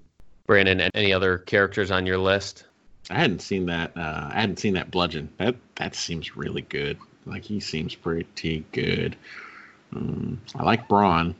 Brandon, 0.47 0.81
any 0.93 1.13
other 1.13 1.37
characters 1.37 1.91
on 1.91 2.05
your 2.05 2.17
list? 2.17 2.65
I 3.09 3.15
hadn't 3.15 3.41
seen 3.41 3.65
that. 3.67 3.95
Uh, 3.95 4.29
I 4.31 4.39
hadn't 4.41 4.59
seen 4.59 4.73
that 4.73 4.91
bludgeon. 4.91 5.29
That 5.37 5.55
that 5.75 5.95
seems 5.95 6.35
really 6.35 6.61
good. 6.63 6.97
Like 7.25 7.43
he 7.43 7.59
seems 7.59 7.95
pretty 7.95 8.65
good. 8.71 9.15
Um, 9.95 10.41
I 10.55 10.63
like 10.63 10.87
Brawn, 10.87 11.35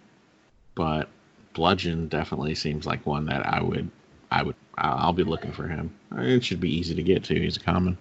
but 0.76 1.10
bludgeon 1.54 2.08
definitely 2.08 2.56
seems 2.56 2.86
like 2.86 3.06
one 3.06 3.26
that 3.26 3.46
I 3.46 3.62
would. 3.62 3.90
I 4.32 4.44
would. 4.44 4.56
I'll 4.78 5.14
be 5.14 5.24
looking 5.24 5.52
for 5.52 5.68
him. 5.68 5.94
It 6.18 6.44
should 6.44 6.60
be 6.62 6.74
easy 6.74 6.96
to 6.96 7.04
get 7.04 7.24
to. 7.26 7.36
He's 7.40 7.58
a 7.58 7.60
common. 7.60 7.98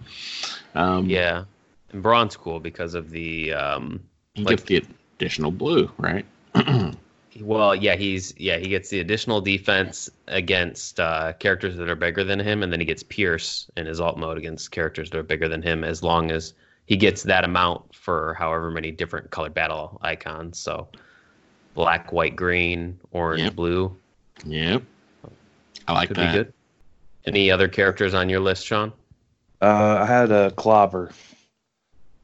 Um, 0.75 1.07
Yeah, 1.07 1.45
and 1.93 2.03
Brawn's 2.03 2.37
cool 2.37 2.61
because 2.61 2.95
of 2.95 3.11
the 3.11 3.53
um, 3.53 4.01
he 4.35 4.45
like- 4.45 4.65
gets 4.65 4.65
the 4.65 4.95
additional 5.19 5.51
blue, 5.51 5.91
right? 5.99 6.25
Well, 7.41 7.77
yeah, 7.77 7.95
he's 7.95 8.35
yeah 8.37 8.59
he 8.59 8.67
gets 8.69 8.91
the 8.91 8.99
additional 8.99 9.41
defense 9.41 10.11
against 10.27 10.99
uh, 10.99 11.33
characters 11.35 11.77
that 11.77 11.89
are 11.89 11.95
bigger 11.95 12.25
than 12.25 12.41
him, 12.41 12.65
and 12.65 12.73
then 12.73 12.81
he 12.81 12.87
gets 12.87 13.05
Pierce 13.05 13.71
in 13.77 13.87
his 13.87 14.01
alt 14.01 14.19
mode 14.19 14.37
against 14.37 14.73
characters 14.73 15.11
that 15.11 15.19
are 15.19 15.23
bigger 15.23 15.49
than 15.49 15.63
him, 15.63 15.85
as 15.85 16.03
long 16.03 16.33
as 16.33 16.55
he 16.91 16.97
gets 16.97 17.23
that 17.23 17.45
amount 17.45 17.95
for 17.95 18.35
however 18.35 18.69
many 18.69 18.91
different 18.91 19.31
colored 19.31 19.55
battle 19.55 19.97
icons. 20.03 20.59
So, 20.59 20.89
black, 21.75 22.11
white, 22.13 22.35
green, 22.35 22.99
orange, 23.13 23.43
Yep. 23.43 23.55
blue 23.55 23.97
yep. 24.45 24.83
I 25.87 25.93
like 25.93 26.09
could 26.09 26.17
that. 26.17 26.33
be 26.33 26.39
good. 26.39 26.53
Any 27.27 27.51
other 27.51 27.69
characters 27.69 28.13
on 28.13 28.29
your 28.29 28.41
list, 28.41 28.67
Sean? 28.67 28.93
Uh, 29.63 29.99
I 30.01 30.07
had 30.07 30.33
a 30.33 30.51
Clobber, 30.53 31.13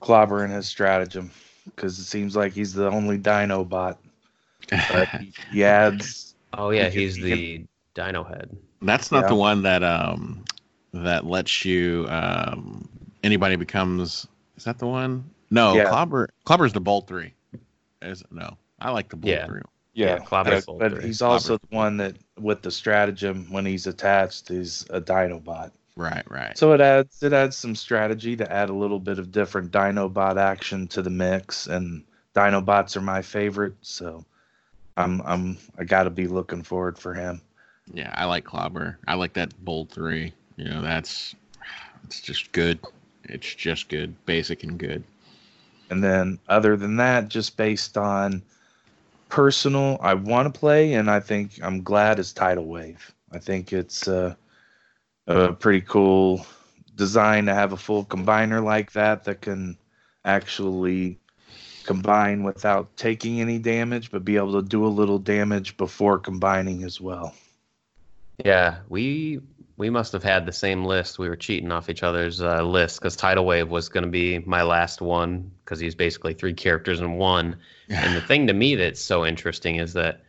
Clobber 0.00 0.44
in 0.44 0.50
his 0.50 0.66
stratagem 0.66 1.30
because 1.64 1.98
it 2.00 2.04
seems 2.04 2.34
like 2.34 2.52
he's 2.52 2.72
the 2.74 2.90
only 2.90 3.18
Dinobot. 3.18 3.98
But 4.68 5.08
he, 5.20 5.32
he 5.52 5.64
adds. 5.64 6.34
Oh 6.54 6.70
yeah, 6.70 6.84
He 6.88 6.90
could- 6.90 7.00
he's 7.00 7.16
he 7.16 7.22
the 7.22 7.66
Dino 7.94 8.24
Head. 8.24 8.56
That's 8.82 9.12
not 9.12 9.22
Yeah. 9.24 9.28
the 9.28 9.34
one 9.36 9.62
that 9.62 9.84
um 9.84 10.44
that 10.92 11.24
lets 11.24 11.64
you 11.64 12.06
um 12.08 12.88
anybody 13.22 13.54
becomes 13.56 14.26
is 14.56 14.64
that 14.64 14.78
the 14.78 14.86
one? 14.86 15.30
No, 15.50 15.74
Yeah. 15.74 15.88
Clobber 15.88 16.28
Clobber's 16.44 16.72
the 16.72 16.80
bold 16.80 17.06
three. 17.06 17.32
Is 18.02 18.22
no. 18.30 18.56
I 18.80 18.90
like 18.90 19.08
the 19.08 19.16
bold 19.16 19.32
Yeah. 19.32 19.46
three. 19.46 19.62
Yeah, 19.94 20.18
Clobber's 20.18 20.66
but, 20.66 20.78
but 20.78 20.92
three. 20.92 21.06
he's 21.06 21.22
also 21.22 21.56
the 21.56 21.66
one 21.76 21.96
that 21.96 22.16
with 22.38 22.60
the 22.62 22.70
stratagem 22.70 23.46
when 23.50 23.64
he's 23.64 23.86
attached 23.86 24.50
is 24.50 24.84
a 24.90 25.00
Dinobot. 25.00 25.70
Right, 25.96 26.30
right. 26.30 26.56
So 26.58 26.72
it 26.74 26.82
adds 26.82 27.22
it 27.22 27.32
adds 27.32 27.56
some 27.56 27.74
strategy 27.74 28.36
to 28.36 28.52
add 28.52 28.68
a 28.68 28.74
little 28.74 29.00
bit 29.00 29.18
of 29.18 29.32
different 29.32 29.72
Dinobot 29.72 30.36
action 30.36 30.86
to 30.88 31.00
the 31.00 31.08
mix, 31.08 31.66
and 31.66 32.04
Dinobots 32.34 32.94
are 32.96 33.00
my 33.00 33.22
favorite, 33.22 33.74
so 33.80 34.22
I'm 34.98 35.22
I'm 35.22 35.56
I 35.78 35.84
got 35.84 36.02
to 36.02 36.10
be 36.10 36.26
looking 36.26 36.62
forward 36.62 36.98
for 36.98 37.14
him. 37.14 37.40
yeah, 37.94 38.12
I 38.14 38.26
like 38.26 38.44
Clobber. 38.44 38.98
I 39.08 39.14
like 39.14 39.32
that 39.34 39.54
bold 39.64 39.90
three. 39.90 40.34
You 40.56 40.64
know, 40.68 40.82
that's 40.82 41.34
it's 42.04 42.20
just 42.20 42.52
good. 42.52 42.78
It's 43.28 43.54
just 43.54 43.88
good. 43.88 44.14
Basic 44.26 44.62
and 44.62 44.78
good. 44.78 45.04
And 45.90 46.02
then 46.02 46.38
other 46.48 46.76
than 46.76 46.96
that, 46.96 47.28
just 47.28 47.56
based 47.56 47.96
on 47.96 48.42
personal, 49.28 49.98
I 50.00 50.14
want 50.14 50.52
to 50.52 50.58
play, 50.58 50.94
and 50.94 51.10
I 51.10 51.20
think 51.20 51.58
I'm 51.62 51.82
glad 51.82 52.18
is 52.18 52.32
Tidal 52.32 52.66
Wave. 52.66 53.12
I 53.32 53.38
think 53.38 53.72
it's 53.72 54.08
uh, 54.08 54.34
a 55.26 55.52
pretty 55.52 55.82
cool 55.82 56.46
design 56.94 57.46
to 57.46 57.54
have 57.54 57.72
a 57.72 57.76
full 57.76 58.04
combiner 58.04 58.62
like 58.62 58.92
that 58.92 59.24
that 59.24 59.40
can 59.42 59.76
actually 60.24 61.18
combine 61.84 62.42
without 62.42 62.96
taking 62.96 63.40
any 63.40 63.58
damage, 63.58 64.10
but 64.10 64.24
be 64.24 64.36
able 64.36 64.60
to 64.60 64.68
do 64.68 64.84
a 64.84 64.88
little 64.88 65.18
damage 65.18 65.76
before 65.76 66.18
combining 66.18 66.82
as 66.82 67.00
well. 67.00 67.34
Yeah, 68.44 68.78
we 68.88 69.40
we 69.76 69.90
must 69.90 70.12
have 70.12 70.22
had 70.22 70.46
the 70.46 70.52
same 70.52 70.84
list. 70.84 71.18
We 71.18 71.28
were 71.28 71.36
cheating 71.36 71.70
off 71.70 71.90
each 71.90 72.02
other's 72.02 72.40
uh, 72.40 72.62
list 72.62 72.98
because 72.98 73.14
Tidal 73.14 73.44
Wave 73.44 73.68
was 73.68 73.88
going 73.88 74.04
to 74.04 74.10
be 74.10 74.38
my 74.40 74.62
last 74.62 75.02
one 75.02 75.50
because 75.64 75.78
he's 75.78 75.94
basically 75.94 76.32
three 76.32 76.54
characters 76.54 77.00
in 77.00 77.12
one. 77.14 77.56
And 77.88 78.16
the 78.16 78.20
thing 78.20 78.46
to 78.46 78.54
me 78.54 78.74
that's 78.74 79.00
so 79.00 79.26
interesting 79.26 79.76
is 79.76 79.92
that 79.92 80.22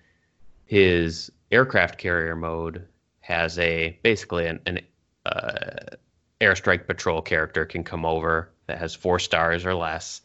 his 0.65 1.31
aircraft 1.51 1.97
carrier 1.97 2.35
mode 2.35 2.85
has 3.21 3.57
a 3.57 3.97
basically 4.03 4.47
an, 4.47 4.59
an 4.65 4.81
uh, 5.25 5.95
airstrike 6.41 6.85
patrol 6.85 7.21
character 7.21 7.65
can 7.65 7.83
come 7.83 8.05
over 8.05 8.49
that 8.67 8.79
has 8.79 8.93
four 8.93 9.17
stars 9.17 9.65
or 9.65 9.73
less. 9.73 10.21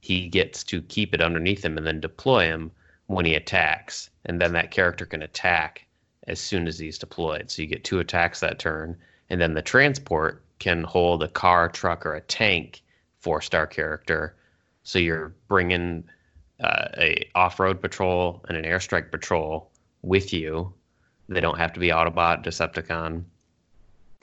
He 0.00 0.28
gets 0.28 0.64
to 0.64 0.82
keep 0.82 1.14
it 1.14 1.22
underneath 1.22 1.64
him 1.64 1.78
and 1.78 1.86
then 1.86 2.00
deploy 2.00 2.44
him 2.44 2.70
when 3.06 3.24
he 3.24 3.34
attacks, 3.34 4.10
and 4.24 4.40
then 4.40 4.52
that 4.52 4.70
character 4.70 5.06
can 5.06 5.22
attack 5.22 5.85
as 6.26 6.40
soon 6.40 6.66
as 6.66 6.78
he's 6.78 6.98
deployed. 6.98 7.50
So 7.50 7.62
you 7.62 7.68
get 7.68 7.84
two 7.84 7.98
attacks 7.98 8.40
that 8.40 8.58
turn, 8.58 8.96
and 9.30 9.40
then 9.40 9.54
the 9.54 9.62
transport 9.62 10.42
can 10.58 10.82
hold 10.82 11.22
a 11.22 11.28
car, 11.28 11.68
truck, 11.68 12.06
or 12.06 12.14
a 12.14 12.20
tank 12.22 12.82
four 13.20 13.40
star 13.40 13.66
character. 13.66 14.36
So 14.82 14.98
you're 14.98 15.34
bringing 15.48 16.04
uh, 16.60 16.88
a 16.96 17.28
off 17.34 17.60
road 17.60 17.80
patrol 17.80 18.44
and 18.48 18.56
an 18.56 18.64
airstrike 18.64 19.10
patrol 19.10 19.70
with 20.02 20.32
you. 20.32 20.72
They 21.28 21.40
don't 21.40 21.58
have 21.58 21.72
to 21.72 21.80
be 21.80 21.88
Autobot, 21.88 22.44
Decepticon. 22.44 23.24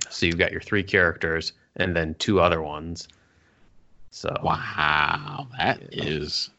So 0.10 0.26
you've 0.26 0.38
got 0.38 0.52
your 0.52 0.62
three 0.62 0.84
characters 0.84 1.54
and 1.76 1.96
then 1.96 2.16
two 2.16 2.40
other 2.40 2.62
ones. 2.62 3.08
So 4.12 4.36
Wow, 4.44 5.48
that 5.58 5.82
is 5.92 6.50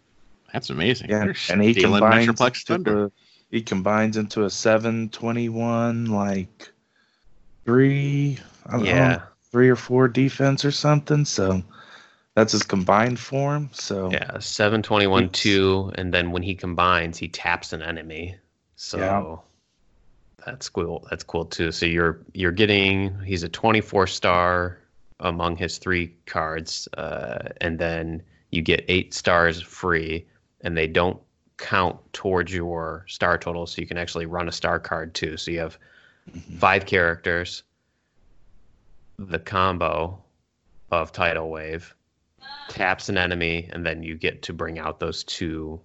that's 0.53 0.71
amazing. 0.71 1.11
Yeah, 1.11 1.25
They're 1.25 1.37
and 1.51 1.63
he 1.63 1.75
combines 1.75 2.29
Metroplex 2.29 2.67
Thunder. 2.67 3.11
He 3.55 3.63
combines 3.63 4.17
into 4.17 4.45
a 4.45 4.51
seven 4.51 5.09
twenty 5.11 5.49
one 5.49 6.07
like 6.07 6.71
three 7.65 8.39
I 8.67 8.73
don't 8.73 8.85
yeah, 8.85 9.09
know, 9.17 9.23
three 9.51 9.69
or 9.69 9.77
four 9.77 10.09
defense 10.09 10.65
or 10.65 10.71
something. 10.71 11.25
So 11.25 11.63
that's 12.35 12.53
his 12.53 12.63
combined 12.63 13.19
form. 13.19 13.71
So 13.73 14.11
yeah, 14.11 14.39
seven 14.39 14.83
twenty 14.83 15.07
one 15.07 15.25
He's- 15.25 15.41
two, 15.41 15.93
and 15.95 16.13
then 16.13 16.33
when 16.33 16.43
he 16.43 16.55
combines, 16.55 17.19
he 17.19 17.29
taps 17.29 17.73
an 17.73 17.83
enemy. 17.83 18.37
So 18.77 18.99
Yeah. 18.99 19.37
that's 20.45 20.69
cool. 20.69 21.07
That's 21.11 21.25
cool 21.25 21.45
too. 21.45 21.71
So 21.73 21.87
you're 21.87 22.21
you're 22.33 22.53
getting 22.53 23.19
he's 23.21 23.45
a 23.45 23.49
twenty 23.49 23.81
four 23.81 24.07
star 24.07 24.79
among 25.21 25.57
his 25.57 25.79
three 25.79 26.13
cards, 26.27 26.89
uh, 26.99 27.51
and 27.61 27.79
then 27.79 28.23
you 28.51 28.63
get 28.63 28.85
eight 28.89 29.15
stars 29.15 29.63
free, 29.63 30.27
and 30.63 30.77
they 30.77 30.89
don't 30.89 31.21
count 31.57 31.99
towards 32.13 32.53
your 32.53 33.05
star 33.09 33.39
total. 33.39 33.67
So 33.67 33.81
you 33.81 33.87
can 33.87 33.99
actually 33.99 34.27
run 34.27 34.49
a 34.49 34.53
star 34.53 34.79
card 34.79 35.15
too. 35.15 35.37
So 35.37 35.51
you 35.51 35.61
have 35.61 35.79
five 36.59 36.87
characters, 36.87 37.63
the 39.19 39.39
combo 39.39 40.23
of 40.91 41.13
tidal 41.13 41.51
wave 41.51 41.95
taps 42.69 43.09
an 43.09 43.17
enemy, 43.19 43.69
and 43.73 43.85
then 43.85 44.03
you 44.03 44.15
get 44.15 44.43
to 44.43 44.53
bring 44.53 44.79
out 44.79 45.01
those 45.01 45.25
two 45.25 45.81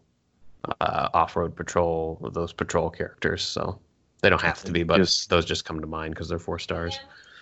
uh, 0.82 1.10
off-road 1.14 1.56
patrol, 1.56 2.20
those 2.34 2.52
patrol 2.54 2.90
characters. 2.90 3.44
So 3.44 3.80
they 4.22 4.30
don't 4.30 4.42
have 4.42 4.64
to 4.64 4.72
be, 4.72 4.84
but 4.84 4.98
Just- 4.98 5.30
those 5.30 5.46
just 5.46 5.66
come 5.66 5.80
to 5.80 5.88
mind 5.88 6.14
because 6.14 6.30
they're 6.30 6.40
four 6.40 6.60
stars. 6.60 7.00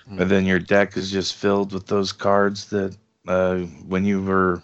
and 0.10 0.30
then 0.32 0.46
your 0.46 0.60
deck 0.60 0.96
is 0.98 1.12
just 1.12 1.36
filled 1.36 1.74
with 1.74 1.88
those 1.88 2.12
cards 2.12 2.66
that 2.70 2.96
uh, 3.28 3.58
when 3.88 4.06
you 4.06 4.22
were 4.24 4.62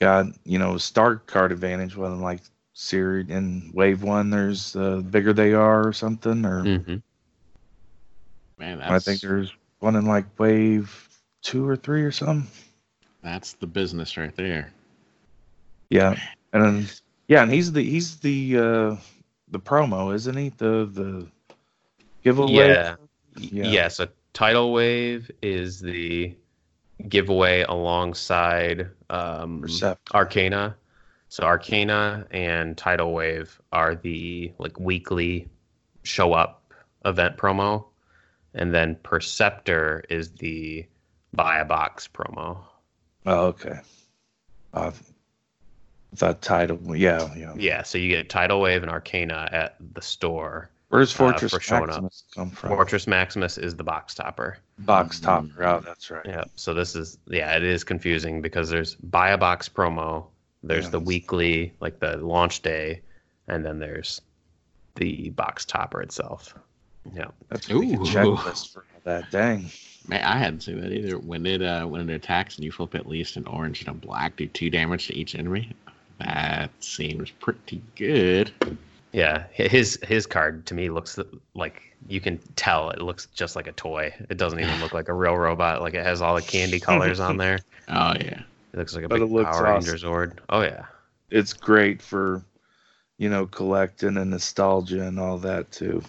got 0.00 0.26
you 0.44 0.58
know 0.58 0.76
star 0.76 1.16
card 1.16 1.52
advantage, 1.52 1.96
well 1.96 2.16
like 2.16 2.40
series 2.72 3.28
in 3.28 3.70
wave 3.74 4.02
one, 4.02 4.30
there's 4.30 4.76
uh, 4.76 4.96
bigger 4.96 5.32
they 5.32 5.54
are 5.54 5.86
or 5.86 5.92
something, 5.92 6.44
or 6.44 6.62
hmm 6.62 6.96
Man, 8.58 8.78
that's, 8.78 8.90
I 8.90 8.98
think 8.98 9.22
there's 9.22 9.54
one 9.78 9.96
in 9.96 10.04
like 10.04 10.38
wave 10.38 11.08
two 11.42 11.66
or 11.66 11.76
three 11.76 12.02
or 12.02 12.12
something. 12.12 12.46
that's 13.22 13.54
the 13.54 13.66
business 13.66 14.18
right 14.18 14.34
there. 14.36 14.70
Yeah, 15.88 16.16
and 16.52 16.62
then, 16.62 16.86
yeah, 17.26 17.42
and 17.42 17.50
he's 17.50 17.72
the 17.72 17.82
he's 17.82 18.18
the 18.18 18.58
uh 18.58 18.96
the 19.48 19.58
promo, 19.58 20.14
isn't 20.14 20.36
he? 20.36 20.50
The 20.50 20.86
the 20.92 21.26
giveaway. 22.22 22.54
Yeah. 22.54 22.96
Yeah. 23.36 23.70
yeah. 23.70 23.88
So 23.88 24.08
tidal 24.32 24.72
wave 24.72 25.30
is 25.42 25.80
the 25.80 26.34
giveaway 27.08 27.62
alongside 27.62 28.90
um, 29.08 29.60
Percept. 29.62 30.10
Arcana. 30.14 30.76
So 31.30 31.44
Arcana 31.44 32.26
and 32.32 32.76
Tidal 32.76 33.12
Wave 33.12 33.60
are 33.72 33.94
the 33.94 34.52
like 34.58 34.78
weekly 34.80 35.48
show 36.02 36.32
up 36.32 36.74
event 37.04 37.36
promo, 37.36 37.84
and 38.52 38.74
then 38.74 38.96
Perceptor 39.04 40.02
is 40.10 40.32
the 40.32 40.84
buy 41.32 41.58
a 41.60 41.64
box 41.64 42.08
promo. 42.12 42.58
Oh, 43.26 43.46
okay. 43.46 43.78
Uh, 44.74 44.90
I 46.12 46.16
thought 46.16 46.42
title. 46.42 46.96
Yeah, 46.96 47.32
yeah. 47.36 47.54
Yeah, 47.56 47.82
so 47.84 47.96
you 47.98 48.08
get 48.08 48.28
Tidal 48.28 48.60
Wave 48.60 48.82
and 48.82 48.90
Arcana 48.90 49.48
at 49.52 49.76
the 49.94 50.02
store. 50.02 50.68
Where's 50.88 51.14
Uh, 51.14 51.18
Fortress 51.18 51.52
for 51.52 51.60
showing 51.60 51.82
up. 51.84 51.88
Maximus 51.88 52.24
come 52.34 52.50
from? 52.50 52.70
Fortress 52.70 53.06
Maximus 53.06 53.56
is 53.56 53.76
the 53.76 53.84
box 53.84 54.16
topper. 54.16 54.58
Box 54.80 55.20
topper. 55.20 55.62
Oh, 55.64 55.78
that's 55.78 56.10
right. 56.10 56.26
Yeah. 56.26 56.42
So 56.56 56.74
this 56.74 56.96
is 56.96 57.18
yeah, 57.28 57.54
it 57.56 57.62
is 57.62 57.84
confusing 57.84 58.42
because 58.42 58.68
there's 58.68 58.96
buy 58.96 59.30
a 59.30 59.38
box 59.38 59.68
promo, 59.68 60.26
there's 60.62 60.84
Yeah. 60.86 60.90
the 60.90 61.00
weekly, 61.00 61.72
like 61.80 61.98
the 62.00 62.16
launch 62.18 62.60
day, 62.62 63.00
and 63.48 63.64
then 63.64 63.78
there's 63.78 64.20
the 64.96 65.30
box 65.30 65.64
topper 65.64 66.02
itself. 66.02 66.54
Yeah. 67.14 67.26
That's 67.48 67.66
a 67.66 67.70
pretty 67.70 67.96
good 67.96 68.00
Ooh. 68.00 68.10
checklist 68.10 68.72
for 68.72 68.84
that. 69.04 69.30
Dang. 69.30 69.70
Man, 70.08 70.22
I 70.24 70.36
hadn't 70.36 70.62
seen 70.62 70.80
that 70.80 70.92
either. 70.92 71.18
When 71.18 71.46
it 71.46 71.62
uh 71.62 71.84
when 71.86 72.08
it 72.08 72.12
attacks 72.14 72.56
and 72.56 72.64
you 72.64 72.72
flip 72.72 72.94
at 72.94 73.06
least 73.06 73.36
an 73.36 73.46
orange 73.46 73.80
and 73.80 73.88
a 73.90 73.94
black, 73.94 74.36
do 74.36 74.46
two 74.46 74.68
damage 74.70 75.06
to 75.08 75.14
each 75.14 75.34
enemy. 75.34 75.72
That 76.18 76.70
seems 76.80 77.30
pretty 77.30 77.80
good. 77.96 78.50
Yeah. 79.12 79.44
His 79.52 79.98
his 80.02 80.26
card 80.26 80.66
to 80.66 80.74
me 80.74 80.90
looks 80.90 81.18
like 81.54 81.82
you 82.08 82.20
can 82.20 82.38
tell 82.56 82.90
it 82.90 83.00
looks 83.02 83.26
just 83.34 83.56
like 83.56 83.66
a 83.66 83.72
toy. 83.72 84.12
It 84.28 84.36
doesn't 84.36 84.58
even 84.60 84.80
look 84.80 84.92
like 84.92 85.08
a 85.08 85.14
real 85.14 85.36
robot. 85.36 85.80
Like 85.82 85.94
it 85.94 86.04
has 86.04 86.20
all 86.20 86.34
the 86.34 86.42
candy 86.42 86.80
colors 86.88 87.20
on 87.20 87.36
there. 87.36 87.60
Oh 87.88 88.14
yeah. 88.20 88.42
It 88.72 88.78
looks 88.78 88.94
like 88.94 89.04
a 89.04 89.08
But 89.08 89.20
big 89.20 89.28
it 89.28 89.32
looks 89.32 89.56
Power 89.56 89.66
awesome. 89.66 89.90
Ranger 89.92 90.06
Zord. 90.06 90.38
Oh 90.48 90.62
yeah. 90.62 90.86
It's 91.30 91.52
great 91.52 92.02
for, 92.02 92.44
you 93.18 93.28
know, 93.28 93.46
collecting 93.46 94.16
and 94.16 94.30
nostalgia 94.30 95.06
and 95.06 95.18
all 95.18 95.38
that 95.38 95.70
too. 95.70 96.02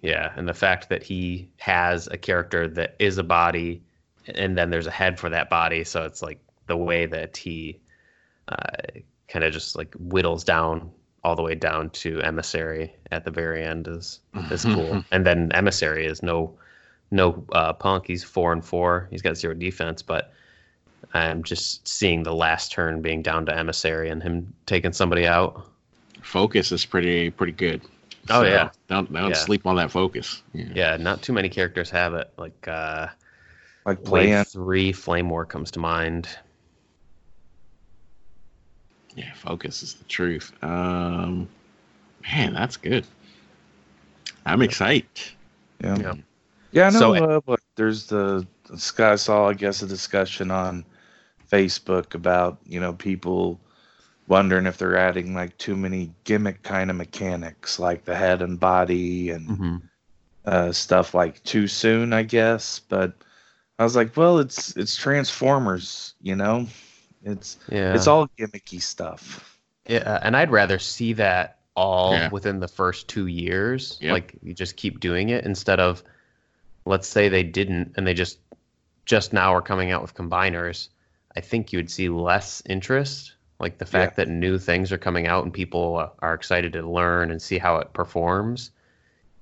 Yeah, 0.00 0.32
and 0.36 0.48
the 0.48 0.54
fact 0.54 0.88
that 0.90 1.02
he 1.02 1.50
has 1.56 2.06
a 2.06 2.16
character 2.16 2.68
that 2.68 2.94
is 2.98 3.18
a 3.18 3.24
body, 3.24 3.82
and 4.26 4.56
then 4.56 4.70
there's 4.70 4.86
a 4.86 4.92
head 4.92 5.18
for 5.18 5.28
that 5.30 5.50
body, 5.50 5.82
so 5.82 6.04
it's 6.04 6.22
like 6.22 6.38
the 6.66 6.76
way 6.76 7.06
that 7.06 7.36
he 7.36 7.80
uh, 8.46 9.00
kind 9.26 9.44
of 9.44 9.52
just 9.52 9.76
like 9.76 9.92
whittles 9.94 10.44
down 10.44 10.90
all 11.24 11.34
the 11.34 11.42
way 11.42 11.54
down 11.54 11.90
to 11.90 12.20
emissary 12.22 12.94
at 13.10 13.24
the 13.24 13.30
very 13.30 13.64
end 13.64 13.88
is 13.88 14.20
is 14.50 14.64
cool. 14.64 15.04
and 15.10 15.26
then 15.26 15.50
emissary 15.52 16.06
is 16.06 16.22
no 16.22 16.56
no 17.10 17.44
uh, 17.52 17.72
punk. 17.72 18.06
He's 18.06 18.22
four 18.22 18.52
and 18.52 18.64
four. 18.64 19.08
He's 19.10 19.22
got 19.22 19.36
zero 19.36 19.54
defense, 19.54 20.00
but 20.00 20.32
I'm 21.14 21.42
just 21.42 21.86
seeing 21.88 22.22
the 22.22 22.34
last 22.34 22.72
turn 22.72 23.00
being 23.02 23.22
down 23.22 23.46
to 23.46 23.56
emissary 23.56 24.10
and 24.10 24.22
him 24.22 24.52
taking 24.66 24.92
somebody 24.92 25.26
out. 25.26 25.66
Focus 26.22 26.70
is 26.72 26.84
pretty 26.84 27.30
pretty 27.30 27.52
good. 27.52 27.80
Oh, 28.30 28.42
yeah. 28.42 28.70
Don't 28.88 29.10
don't 29.12 29.30
Yeah. 29.30 29.34
sleep 29.36 29.66
on 29.66 29.76
that 29.76 29.90
focus. 29.90 30.42
Yeah. 30.52 30.66
Yeah, 30.74 30.96
not 30.98 31.22
too 31.22 31.32
many 31.32 31.48
characters 31.48 31.88
have 31.90 32.14
it. 32.14 32.30
Like 32.36 32.68
uh, 32.68 33.06
Like 33.86 34.04
playing. 34.04 34.32
Wave 34.34 34.46
three, 34.48 34.92
Flamewar 34.92 35.48
comes 35.48 35.70
to 35.72 35.78
mind. 35.78 36.28
Yeah, 39.16 39.32
focus 39.34 39.82
is 39.82 39.94
the 39.94 40.04
truth. 40.04 40.52
Um, 40.62 41.48
man, 42.22 42.52
that's 42.52 42.76
good. 42.76 43.06
I'm 44.46 44.62
excited. 44.62 45.08
Yeah. 45.82 45.96
Yeah. 45.98 46.14
Yeah, 46.72 46.86
I 46.88 46.90
know. 46.90 46.98
So- 46.98 47.14
uh, 47.14 47.40
but 47.44 47.60
there's 47.76 48.06
the 48.06 48.18
this 48.36 48.44
guy 48.44 48.57
I 48.72 49.16
saw, 49.16 49.48
I 49.48 49.54
guess, 49.54 49.82
a 49.82 49.86
discussion 49.86 50.50
on 50.50 50.84
Facebook 51.50 52.14
about 52.14 52.58
you 52.66 52.80
know 52.80 52.92
people 52.92 53.60
wondering 54.28 54.66
if 54.66 54.76
they're 54.78 54.96
adding 54.96 55.34
like 55.34 55.56
too 55.58 55.76
many 55.76 56.12
gimmick 56.24 56.62
kind 56.62 56.90
of 56.90 56.96
mechanics, 56.96 57.78
like 57.78 58.04
the 58.04 58.14
head 58.14 58.42
and 58.42 58.60
body 58.60 59.30
and 59.30 59.48
Mm-hmm. 59.48 59.76
uh, 60.44 60.72
stuff 60.72 61.14
like 61.14 61.42
too 61.44 61.66
soon, 61.66 62.12
I 62.12 62.22
guess. 62.22 62.78
But 62.78 63.14
I 63.78 63.84
was 63.84 63.96
like, 63.96 64.16
well, 64.16 64.38
it's 64.38 64.76
it's 64.76 64.96
Transformers, 64.96 66.14
you 66.20 66.36
know, 66.36 66.66
it's 67.24 67.58
Yeah, 67.70 67.94
it's 67.94 68.06
all 68.06 68.28
gimmicky 68.38 68.80
stuff. 68.82 69.58
yeah, 69.88 70.18
and 70.22 70.36
I'd 70.36 70.50
rather 70.50 70.78
see 70.78 71.12
that 71.14 71.58
all 71.74 72.12
Yeah. 72.12 72.30
within 72.30 72.60
the 72.60 72.68
first 72.68 73.08
two 73.08 73.26
years. 73.26 73.98
Yep. 74.00 74.12
Like 74.12 74.34
you 74.42 74.54
just 74.54 74.76
keep 74.76 75.00
doing 75.00 75.30
it 75.30 75.44
instead 75.44 75.80
of, 75.80 76.02
let's 76.84 77.08
say 77.08 77.28
they 77.28 77.42
didn't 77.42 77.92
and 77.96 78.06
they 78.06 78.14
just 78.14 78.38
just 79.08 79.32
now 79.32 79.54
are 79.54 79.62
coming 79.62 79.90
out 79.90 80.02
with 80.02 80.14
combiners. 80.14 80.88
I 81.34 81.40
think 81.40 81.72
you 81.72 81.78
would 81.78 81.90
see 81.90 82.10
less 82.10 82.62
interest. 82.66 83.32
Like 83.58 83.78
the 83.78 83.86
fact 83.86 84.16
that 84.16 84.28
new 84.28 84.58
things 84.58 84.92
are 84.92 84.98
coming 84.98 85.26
out 85.26 85.42
and 85.42 85.52
people 85.52 85.96
uh, 85.96 86.10
are 86.20 86.34
excited 86.34 86.74
to 86.74 86.88
learn 86.88 87.32
and 87.32 87.42
see 87.42 87.58
how 87.58 87.78
it 87.78 87.92
performs 87.92 88.70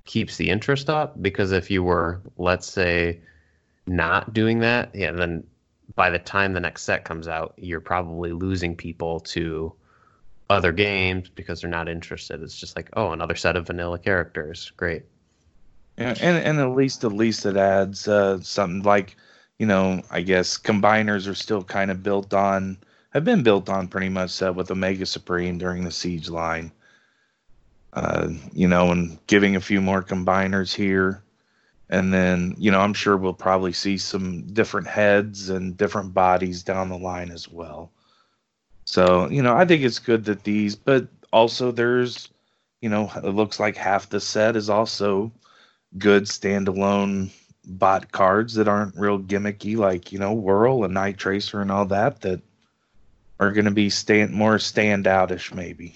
keeps 0.05 0.37
the 0.37 0.49
interest 0.49 0.89
up. 0.89 1.21
Because 1.21 1.51
if 1.51 1.69
you 1.69 1.83
were, 1.83 2.21
let's 2.37 2.65
say, 2.65 3.19
not 3.85 4.33
doing 4.33 4.59
that, 4.59 4.89
yeah, 4.95 5.11
then 5.11 5.43
by 5.95 6.09
the 6.09 6.17
time 6.17 6.53
the 6.53 6.59
next 6.59 6.83
set 6.83 7.03
comes 7.03 7.27
out, 7.27 7.53
you're 7.57 7.81
probably 7.81 8.31
losing 8.31 8.75
people 8.75 9.19
to 9.19 9.73
other 10.49 10.71
games 10.71 11.29
because 11.29 11.61
they're 11.61 11.69
not 11.69 11.89
interested. 11.89 12.41
It's 12.41 12.57
just 12.57 12.75
like, 12.77 12.89
oh, 12.93 13.11
another 13.11 13.35
set 13.35 13.57
of 13.57 13.67
vanilla 13.67 13.99
characters. 13.99 14.71
Great. 14.77 15.03
Yeah, 15.97 16.15
and 16.21 16.37
and 16.37 16.59
at 16.59 16.75
least 16.75 17.03
at 17.03 17.11
least 17.11 17.45
it 17.45 17.57
adds 17.57 18.07
uh, 18.07 18.39
something 18.41 18.83
like, 18.83 19.17
you 19.59 19.65
know, 19.65 20.01
I 20.11 20.21
guess 20.21 20.57
combiners 20.57 21.29
are 21.29 21.35
still 21.35 21.63
kind 21.63 21.89
of 21.89 22.03
built 22.03 22.33
on, 22.33 22.77
have 23.11 23.23
been 23.23 23.43
built 23.43 23.69
on 23.69 23.87
pretty 23.87 24.09
much 24.09 24.41
uh, 24.41 24.53
with 24.53 24.69
Omega 24.69 25.05
Supreme 25.05 25.57
during 25.57 25.83
the 25.83 25.91
siege 25.91 26.29
line. 26.29 26.71
Uh, 27.93 28.29
you 28.53 28.67
know, 28.67 28.91
and 28.91 29.17
giving 29.25 29.55
a 29.55 29.61
few 29.61 29.81
more 29.81 30.03
combiners 30.03 30.75
here, 30.75 31.23
and 31.89 32.13
then 32.13 32.53
you 32.59 32.69
know 32.69 32.79
I'm 32.79 32.93
sure 32.93 33.17
we'll 33.17 33.33
probably 33.33 33.73
see 33.73 33.97
some 33.97 34.41
different 34.53 34.87
heads 34.87 35.49
and 35.49 35.75
different 35.75 36.13
bodies 36.13 36.61
down 36.61 36.89
the 36.89 36.97
line 36.97 37.31
as 37.31 37.49
well. 37.49 37.91
So 38.85 39.29
you 39.29 39.41
know 39.41 39.55
I 39.55 39.65
think 39.65 39.83
it's 39.83 39.97
good 39.97 40.25
that 40.25 40.43
these, 40.43 40.75
but 40.75 41.07
also 41.33 41.71
there's, 41.71 42.29
you 42.81 42.89
know, 42.89 43.11
it 43.15 43.29
looks 43.29 43.59
like 43.59 43.75
half 43.75 44.09
the 44.09 44.19
set 44.19 44.55
is 44.55 44.69
also 44.69 45.31
good 45.97 46.23
standalone 46.25 47.31
bot 47.67 48.11
cards 48.11 48.55
that 48.55 48.67
aren't 48.67 48.95
real 48.95 49.19
gimmicky, 49.19 49.77
like 49.77 50.11
you 50.11 50.19
know 50.19 50.33
Whirl 50.33 50.83
and 50.83 50.95
Nightracer 50.95 51.61
and 51.61 51.71
all 51.71 51.85
that, 51.85 52.21
that 52.21 52.41
are 53.39 53.51
going 53.51 53.65
to 53.65 53.71
be 53.71 53.89
stand 53.89 54.31
more 54.31 54.55
standoutish 54.55 55.53
maybe. 55.53 55.95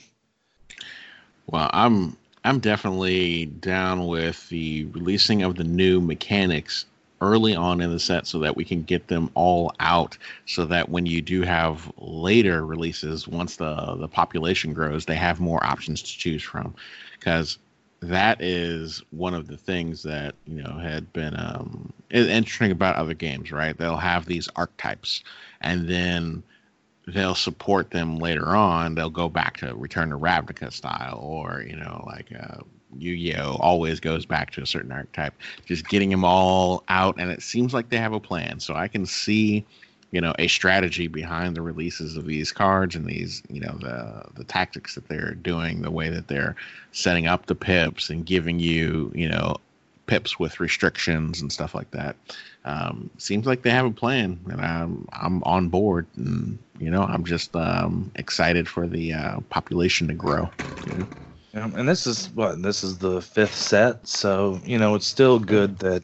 Well, 1.48 1.70
I'm 1.74 2.18
I'm 2.44 2.60
definitely 2.60 3.46
down 3.46 4.08
with 4.08 4.50
the 4.50 4.86
releasing 4.86 5.44
of 5.44 5.56
the 5.56 5.64
new 5.64 6.02
mechanics 6.02 6.86
early 7.22 7.56
on 7.56 7.82
in 7.82 7.92
the 7.92 8.00
set 8.00 8.26
so 8.26 8.40
that 8.40 8.56
we 8.56 8.66
can 8.66 8.82
get 8.82 9.08
them 9.08 9.30
all 9.36 9.72
out 9.80 10.18
so 10.48 10.66
that 10.66 10.90
when 10.90 11.06
you 11.06 11.22
do 11.22 11.44
have 11.44 11.92
later 11.98 12.66
releases 12.66 13.28
once 13.28 13.58
the 13.58 13.96
the 14.00 14.08
population 14.08 14.74
grows 14.74 15.06
they 15.06 15.16
have 15.16 15.40
more 15.40 15.64
options 15.64 16.02
to 16.02 16.18
choose 16.18 16.42
from 16.42 16.74
because 17.14 17.60
that 18.02 18.42
is 18.42 19.04
one 19.12 19.34
of 19.34 19.48
the 19.48 19.58
things 19.58 20.04
that 20.04 20.34
you 20.46 20.62
know 20.62 20.78
had 20.78 21.12
been 21.14 21.36
um 21.38 21.94
interesting 22.10 22.72
about 22.72 22.96
other 22.96 23.14
games 23.14 23.52
right 23.52 23.78
they'll 23.78 23.96
have 23.96 24.26
these 24.26 24.50
archetypes 24.56 25.24
and 25.62 25.88
then 25.88 26.44
they'll 27.08 27.36
support 27.36 27.92
them 27.92 28.18
later 28.18 28.50
on. 28.56 28.96
They'll 28.96 29.10
go 29.10 29.30
back 29.30 29.58
to 29.58 29.76
Return 29.76 30.10
to 30.10 30.18
Ravnica 30.18 30.72
style, 30.72 31.20
or 31.22 31.64
you 31.68 31.76
know, 31.76 32.04
like 32.08 32.32
uh, 32.38 32.62
Yu-Gi-Oh 32.98 33.58
always 33.60 34.00
goes 34.00 34.26
back 34.26 34.52
to 34.52 34.62
a 34.62 34.66
certain 34.66 34.92
archetype. 34.92 35.34
Just 35.66 35.88
getting 35.88 36.10
them 36.10 36.26
all 36.26 36.84
out, 36.90 37.16
and 37.20 37.32
it 37.32 37.42
seems 37.42 37.74
like 37.74 37.90
they 37.90 37.98
have 37.98 38.14
a 38.14 38.20
plan. 38.20 38.60
So 38.60 38.76
I 38.76 38.88
can 38.88 39.06
see, 39.06 39.66
you 40.12 40.22
know, 40.22 40.34
a 40.40 40.48
strategy 40.48 41.08
behind 41.08 41.56
the 41.56 41.62
releases 41.62 42.18
of 42.18 42.26
these 42.26 42.52
cards 42.52 42.96
and 42.96 43.06
these, 43.06 43.42
you 43.50 43.62
know, 43.62 43.78
the 43.82 44.24
the 44.36 44.44
tactics 44.44 44.96
that 44.96 45.08
they're 45.08 45.36
doing, 45.36 45.82
the 45.82 45.92
way 45.92 46.10
that 46.10 46.28
they're 46.28 46.56
setting 46.92 47.28
up 47.28 47.46
the 47.46 47.56
pips 47.56 48.10
and 48.10 48.26
giving 48.26 48.60
you, 48.60 49.12
you 49.16 49.30
know, 49.30 49.56
pips 50.08 50.38
with 50.40 50.60
restrictions 50.60 51.42
and 51.42 51.52
stuff 51.52 51.74
like 51.74 51.92
that. 51.92 52.16
Um, 52.66 53.10
seems 53.18 53.46
like 53.48 53.64
they 53.64 53.70
have 53.72 53.86
a 53.86 53.92
plan, 53.92 54.40
and 54.50 54.62
I'm 54.62 55.08
I'm 55.14 55.44
on 55.44 55.70
board, 55.70 56.06
and 56.18 56.60
you 56.80 56.92
know 56.92 57.04
I'm 57.04 57.24
just 57.26 57.56
um, 57.56 58.12
excited 58.16 58.68
for 58.68 58.88
the 58.88 59.14
uh, 59.14 59.40
population 59.50 60.08
to 60.10 60.14
grow. 60.14 60.50
you 60.86 60.94
know? 60.96 61.08
Yeah, 61.54 61.70
and 61.76 61.88
this 61.88 62.06
is 62.08 62.30
what 62.34 62.62
this 62.62 62.84
is 62.84 62.98
the 63.00 63.22
fifth 63.22 63.56
set, 63.56 64.08
so 64.08 64.60
you 64.66 64.78
know 64.78 64.96
it's 64.96 65.08
still 65.08 65.40
good 65.40 65.80
that 65.80 66.04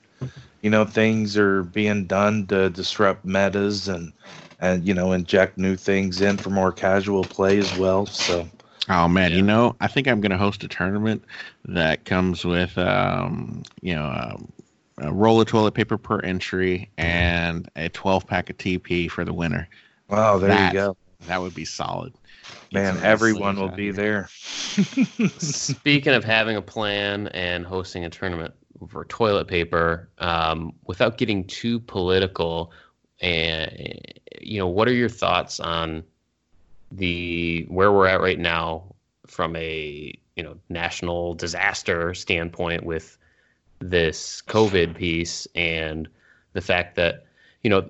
you 0.61 0.69
know 0.69 0.85
things 0.85 1.37
are 1.37 1.63
being 1.63 2.05
done 2.05 2.45
to 2.47 2.69
disrupt 2.69 3.25
metas 3.25 3.87
and 3.87 4.13
and 4.59 4.87
you 4.87 4.93
know 4.93 5.11
inject 5.11 5.57
new 5.57 5.75
things 5.75 6.21
in 6.21 6.37
for 6.37 6.49
more 6.49 6.71
casual 6.71 7.23
play 7.23 7.57
as 7.59 7.77
well. 7.77 8.05
So 8.05 8.47
Oh 8.89 9.07
man, 9.07 9.33
you 9.33 9.41
know 9.41 9.75
I 9.81 9.87
think 9.87 10.07
I'm 10.07 10.21
gonna 10.21 10.37
host 10.37 10.63
a 10.63 10.67
tournament 10.67 11.23
that 11.65 12.05
comes 12.05 12.45
with 12.45 12.77
um, 12.77 13.63
you 13.81 13.95
know. 13.95 14.07
Um, 14.07 14.51
a 14.99 15.13
roll 15.13 15.39
of 15.39 15.45
toilet 15.47 15.75
paper 15.75 15.95
per 15.95 16.19
entry 16.21 16.89
and 16.97 17.69
a 17.75 17.87
12 17.89 18.25
pack 18.25 18.49
of 18.49 18.57
TP 18.57 19.07
for 19.07 19.23
the 19.23 19.31
winner. 19.33 19.67
wow, 20.09 20.39
there 20.39 20.49
That- 20.49 20.73
you 20.73 20.73
go, 20.73 20.97
That 21.27 21.39
would 21.39 21.53
be 21.53 21.65
solid. 21.65 22.13
Man. 22.71 22.97
Everyone 23.03 23.57
will 23.57 23.69
be 23.69 23.91
here. 23.91 23.93
there. 23.93 24.29
Speaking 25.39 26.13
of 26.13 26.23
having 26.23 26.55
a 26.55 26.61
plan 26.63 27.27
and 27.27 27.65
hosting 27.65 28.05
a 28.05 28.09
tournament 28.09 28.53
for 28.89 29.05
toilet 29.05 29.47
paper, 29.47 30.09
um, 30.19 30.73
without 30.85 31.17
getting 31.17 31.45
too 31.45 31.79
political, 31.79 32.71
and 33.21 34.03
you 34.41 34.59
know, 34.59 34.67
what 34.67 34.87
are 34.87 34.93
your 34.93 35.09
thoughts 35.09 35.59
on 35.59 36.03
the 36.91 37.65
where 37.69 37.91
we're 37.91 38.07
at 38.07 38.21
right 38.21 38.39
now 38.39 38.95
from 39.25 39.55
a 39.55 40.13
you 40.35 40.43
know 40.43 40.55
national 40.69 41.33
disaster 41.33 42.13
standpoint 42.13 42.83
with 42.83 43.17
this 43.79 44.41
COVID 44.47 44.95
piece 44.95 45.47
and 45.55 46.07
the 46.53 46.61
fact 46.61 46.95
that 46.95 47.25
you 47.63 47.69
know 47.69 47.89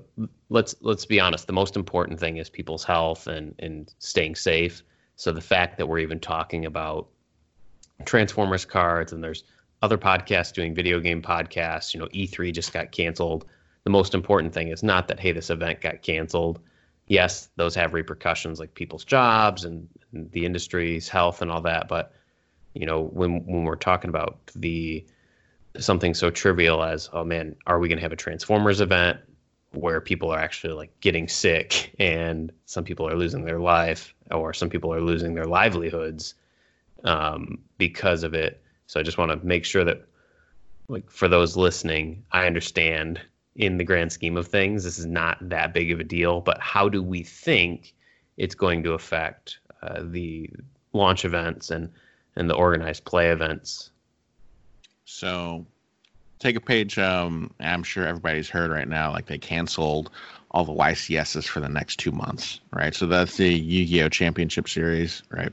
let's 0.49 0.75
let's 0.81 1.05
be 1.05 1.19
honest 1.19 1.47
the 1.47 1.53
most 1.53 1.75
important 1.75 2.19
thing 2.19 2.37
is 2.37 2.49
people's 2.49 2.83
health 2.83 3.27
and 3.27 3.53
and 3.59 3.93
staying 3.99 4.35
safe. 4.35 4.83
So 5.15 5.31
the 5.31 5.41
fact 5.41 5.77
that 5.77 5.87
we're 5.87 5.99
even 5.99 6.19
talking 6.19 6.65
about 6.65 7.07
transformers 8.05 8.65
cards 8.65 9.11
and 9.11 9.23
there's 9.23 9.43
other 9.81 9.97
podcasts 9.97 10.53
doing 10.53 10.73
video 10.73 10.99
game 10.99 11.21
podcasts 11.21 11.93
you 11.93 11.99
know 11.99 12.07
E3 12.07 12.53
just 12.53 12.73
got 12.73 12.91
canceled. 12.91 13.45
The 13.83 13.89
most 13.89 14.13
important 14.13 14.53
thing 14.53 14.69
is 14.69 14.83
not 14.83 15.07
that 15.07 15.19
hey 15.19 15.31
this 15.31 15.49
event 15.49 15.81
got 15.81 16.01
canceled. 16.01 16.59
Yes 17.07 17.49
those 17.55 17.75
have 17.75 17.93
repercussions 17.93 18.59
like 18.59 18.73
people's 18.73 19.05
jobs 19.05 19.65
and, 19.65 19.87
the 20.13 20.45
industry's 20.45 21.09
health 21.09 21.41
and 21.41 21.51
all 21.51 21.61
that 21.61 21.87
but 21.89 22.13
you 22.73 22.85
know 22.85 23.01
when 23.01 23.45
when 23.45 23.65
we're 23.65 23.75
talking 23.75 24.09
about 24.09 24.39
the 24.55 25.05
something 25.77 26.13
so 26.13 26.29
trivial 26.29 26.81
as 26.81 27.09
oh 27.13 27.23
man 27.23 27.55
are 27.67 27.77
we 27.77 27.87
going 27.87 27.97
to 27.97 28.01
have 28.01 28.13
a 28.13 28.15
transformers 28.15 28.81
event 28.81 29.19
where 29.71 30.01
people 30.01 30.31
are 30.31 30.39
actually 30.39 30.73
like 30.73 30.97
getting 31.01 31.27
sick 31.27 31.93
and 31.99 32.51
some 32.65 32.83
people 32.83 33.07
are 33.07 33.15
losing 33.15 33.43
their 33.43 33.59
life 33.59 34.13
or 34.31 34.53
some 34.53 34.69
people 34.69 34.93
are 34.93 35.01
losing 35.01 35.33
their 35.33 35.45
livelihoods 35.45 36.35
um, 37.03 37.59
because 37.77 38.23
of 38.23 38.33
it 38.33 38.61
so 38.87 38.99
i 38.99 39.03
just 39.03 39.17
want 39.17 39.31
to 39.31 39.45
make 39.45 39.63
sure 39.65 39.83
that 39.83 40.03
like 40.87 41.09
for 41.11 41.27
those 41.27 41.55
listening 41.55 42.23
i 42.31 42.45
understand 42.45 43.21
in 43.55 43.77
the 43.77 43.83
grand 43.83 44.11
scheme 44.11 44.37
of 44.37 44.47
things 44.47 44.83
this 44.83 44.97
is 44.99 45.05
not 45.05 45.37
that 45.41 45.73
big 45.73 45.91
of 45.91 45.99
a 45.99 46.03
deal 46.03 46.41
but 46.41 46.59
how 46.59 46.89
do 46.89 47.01
we 47.03 47.23
think 47.23 47.93
it's 48.37 48.55
going 48.55 48.83
to 48.83 48.93
affect 48.93 49.59
uh, 49.81 50.01
the 50.03 50.49
launch 50.93 51.25
events 51.25 51.69
and 51.71 51.89
and 52.35 52.49
the 52.49 52.55
organized 52.55 53.05
play 53.05 53.29
events 53.29 53.91
So 55.05 55.65
take 56.39 56.55
a 56.55 56.61
page. 56.61 56.97
Um, 56.99 57.53
I'm 57.59 57.83
sure 57.83 58.05
everybody's 58.05 58.49
heard 58.49 58.69
right 58.71 58.87
now, 58.87 59.11
like 59.11 59.25
they 59.25 59.37
canceled 59.37 60.11
all 60.51 60.65
the 60.65 60.73
YCSs 60.73 61.45
for 61.47 61.59
the 61.59 61.69
next 61.69 61.97
two 61.97 62.11
months, 62.11 62.59
right? 62.71 62.93
So 62.93 63.05
that's 63.05 63.37
the 63.37 63.53
Yu-Gi-Oh! 63.53 64.09
Championship 64.09 64.67
Series, 64.69 65.23
right? 65.29 65.51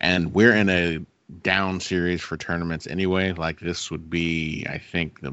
And 0.00 0.34
we're 0.34 0.54
in 0.54 0.68
a 0.68 0.98
down 1.42 1.80
series 1.80 2.20
for 2.20 2.36
tournaments 2.36 2.86
anyway. 2.86 3.32
Like 3.32 3.60
this 3.60 3.90
would 3.90 4.08
be, 4.10 4.66
I 4.68 4.78
think, 4.78 5.20
the 5.20 5.32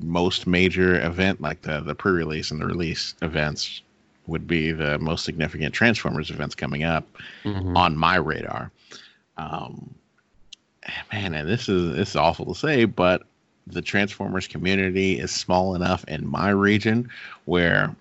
most 0.00 0.46
major 0.46 1.04
event, 1.04 1.40
like 1.40 1.62
the 1.62 1.80
the 1.80 1.94
pre-release 1.94 2.50
and 2.50 2.60
the 2.60 2.66
release 2.66 3.14
events 3.22 3.82
would 4.26 4.46
be 4.46 4.72
the 4.72 4.98
most 4.98 5.24
significant 5.24 5.74
Transformers 5.74 6.30
events 6.30 6.54
coming 6.54 6.84
up 6.84 7.06
Mhm. 7.44 7.76
on 7.76 7.96
my 7.96 8.16
radar. 8.16 8.70
Um, 9.36 9.94
man, 11.12 11.34
and 11.34 11.48
this 11.48 11.68
is 11.68 11.94
this 11.96 12.10
is 12.10 12.16
awful 12.16 12.46
to 12.46 12.54
say, 12.58 12.84
but 12.84 13.22
the 13.66 13.82
Transformers 13.82 14.46
community 14.46 15.18
is 15.18 15.30
small 15.30 15.74
enough 15.74 16.04
in 16.08 16.26
my 16.26 16.50
region 16.50 17.08
where, 17.44 17.94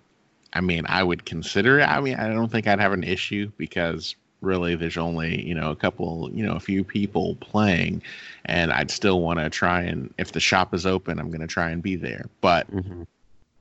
I 0.54 0.62
mean, 0.62 0.86
I 0.88 1.04
would 1.04 1.26
consider 1.26 1.80
it. 1.80 1.84
I 1.84 2.00
mean, 2.00 2.16
I 2.16 2.30
don't 2.30 2.50
think 2.50 2.66
I'd 2.66 2.80
have 2.80 2.94
an 2.94 3.04
issue 3.04 3.52
because 3.58 4.16
really 4.42 4.76
there's 4.76 4.98
only 4.98 5.46
you 5.46 5.54
know 5.54 5.72
a 5.72 5.76
couple 5.76 6.30
you 6.34 6.46
know 6.46 6.56
a 6.56 6.60
few 6.60 6.84
people 6.84 7.36
playing 7.36 8.02
and 8.46 8.72
i'd 8.72 8.92
still 8.92 9.22
want 9.22 9.40
to 9.40 9.50
try 9.50 9.82
and 9.82 10.14
if 10.18 10.32
the 10.32 10.40
shop 10.40 10.74
is 10.74 10.86
open 10.86 11.20
i'm 11.20 11.30
going 11.30 11.42
to 11.42 11.48
try 11.48 11.70
and 11.70 11.82
be 11.84 11.96
there 11.96 12.26
but 12.42 12.68
Mhm. 12.72 13.06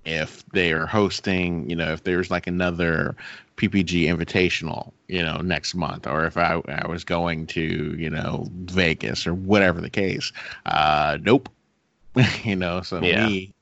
if 0.05 0.45
they 0.53 0.73
are 0.73 0.87
hosting, 0.87 1.69
you 1.69 1.77
know, 1.77 1.93
if 1.93 2.03
there's 2.05 2.31
like 2.31 2.47
another 2.47 3.15
PPG 3.57 4.05
Invitational, 4.07 4.93
you 5.09 5.23
know, 5.23 5.39
next 5.39 5.75
month, 5.75 6.07
or 6.07 6.25
if 6.25 6.37
I, 6.39 6.63
I 6.69 6.87
was 6.89 7.05
going 7.05 7.47
to, 7.49 7.95
you 7.99 8.09
know, 8.09 8.47
Vegas 8.65 9.27
or 9.27 9.35
whatever 9.35 9.81
the 9.81 9.91
case, 9.91 10.33
uh, 10.67 11.19
nope, 11.21 11.51
you 12.45 12.57
know, 12.57 12.81
so 12.81 13.01
Yeah. 13.03 13.29
me, 13.29 13.53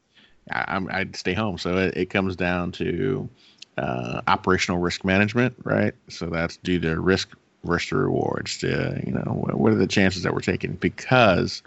I, 0.53 0.65
I'm, 0.69 0.89
I'd 0.91 1.17
stay 1.17 1.33
home. 1.35 1.59
So 1.59 1.77
it, 1.79 1.97
it 1.97 2.07
comes 2.11 2.37
down 2.37 2.71
to 2.73 3.29
uh, 3.77 4.23
operational 4.27 4.81
risk 4.81 5.05
management, 5.05 5.55
right? 5.65 5.95
So 6.09 6.27
that's 6.27 6.57
due 6.59 6.81
to 6.81 7.01
risk 7.01 7.31
versus 7.65 7.93
rewards. 7.93 8.59
To 8.59 9.01
you 9.05 9.13
know, 9.13 9.33
what, 9.33 9.55
what 9.55 9.73
are 9.73 9.77
the 9.77 9.87
chances 9.87 10.23
that 10.23 10.33
we're 10.35 10.41
taking? 10.41 10.75
Because 10.75 11.63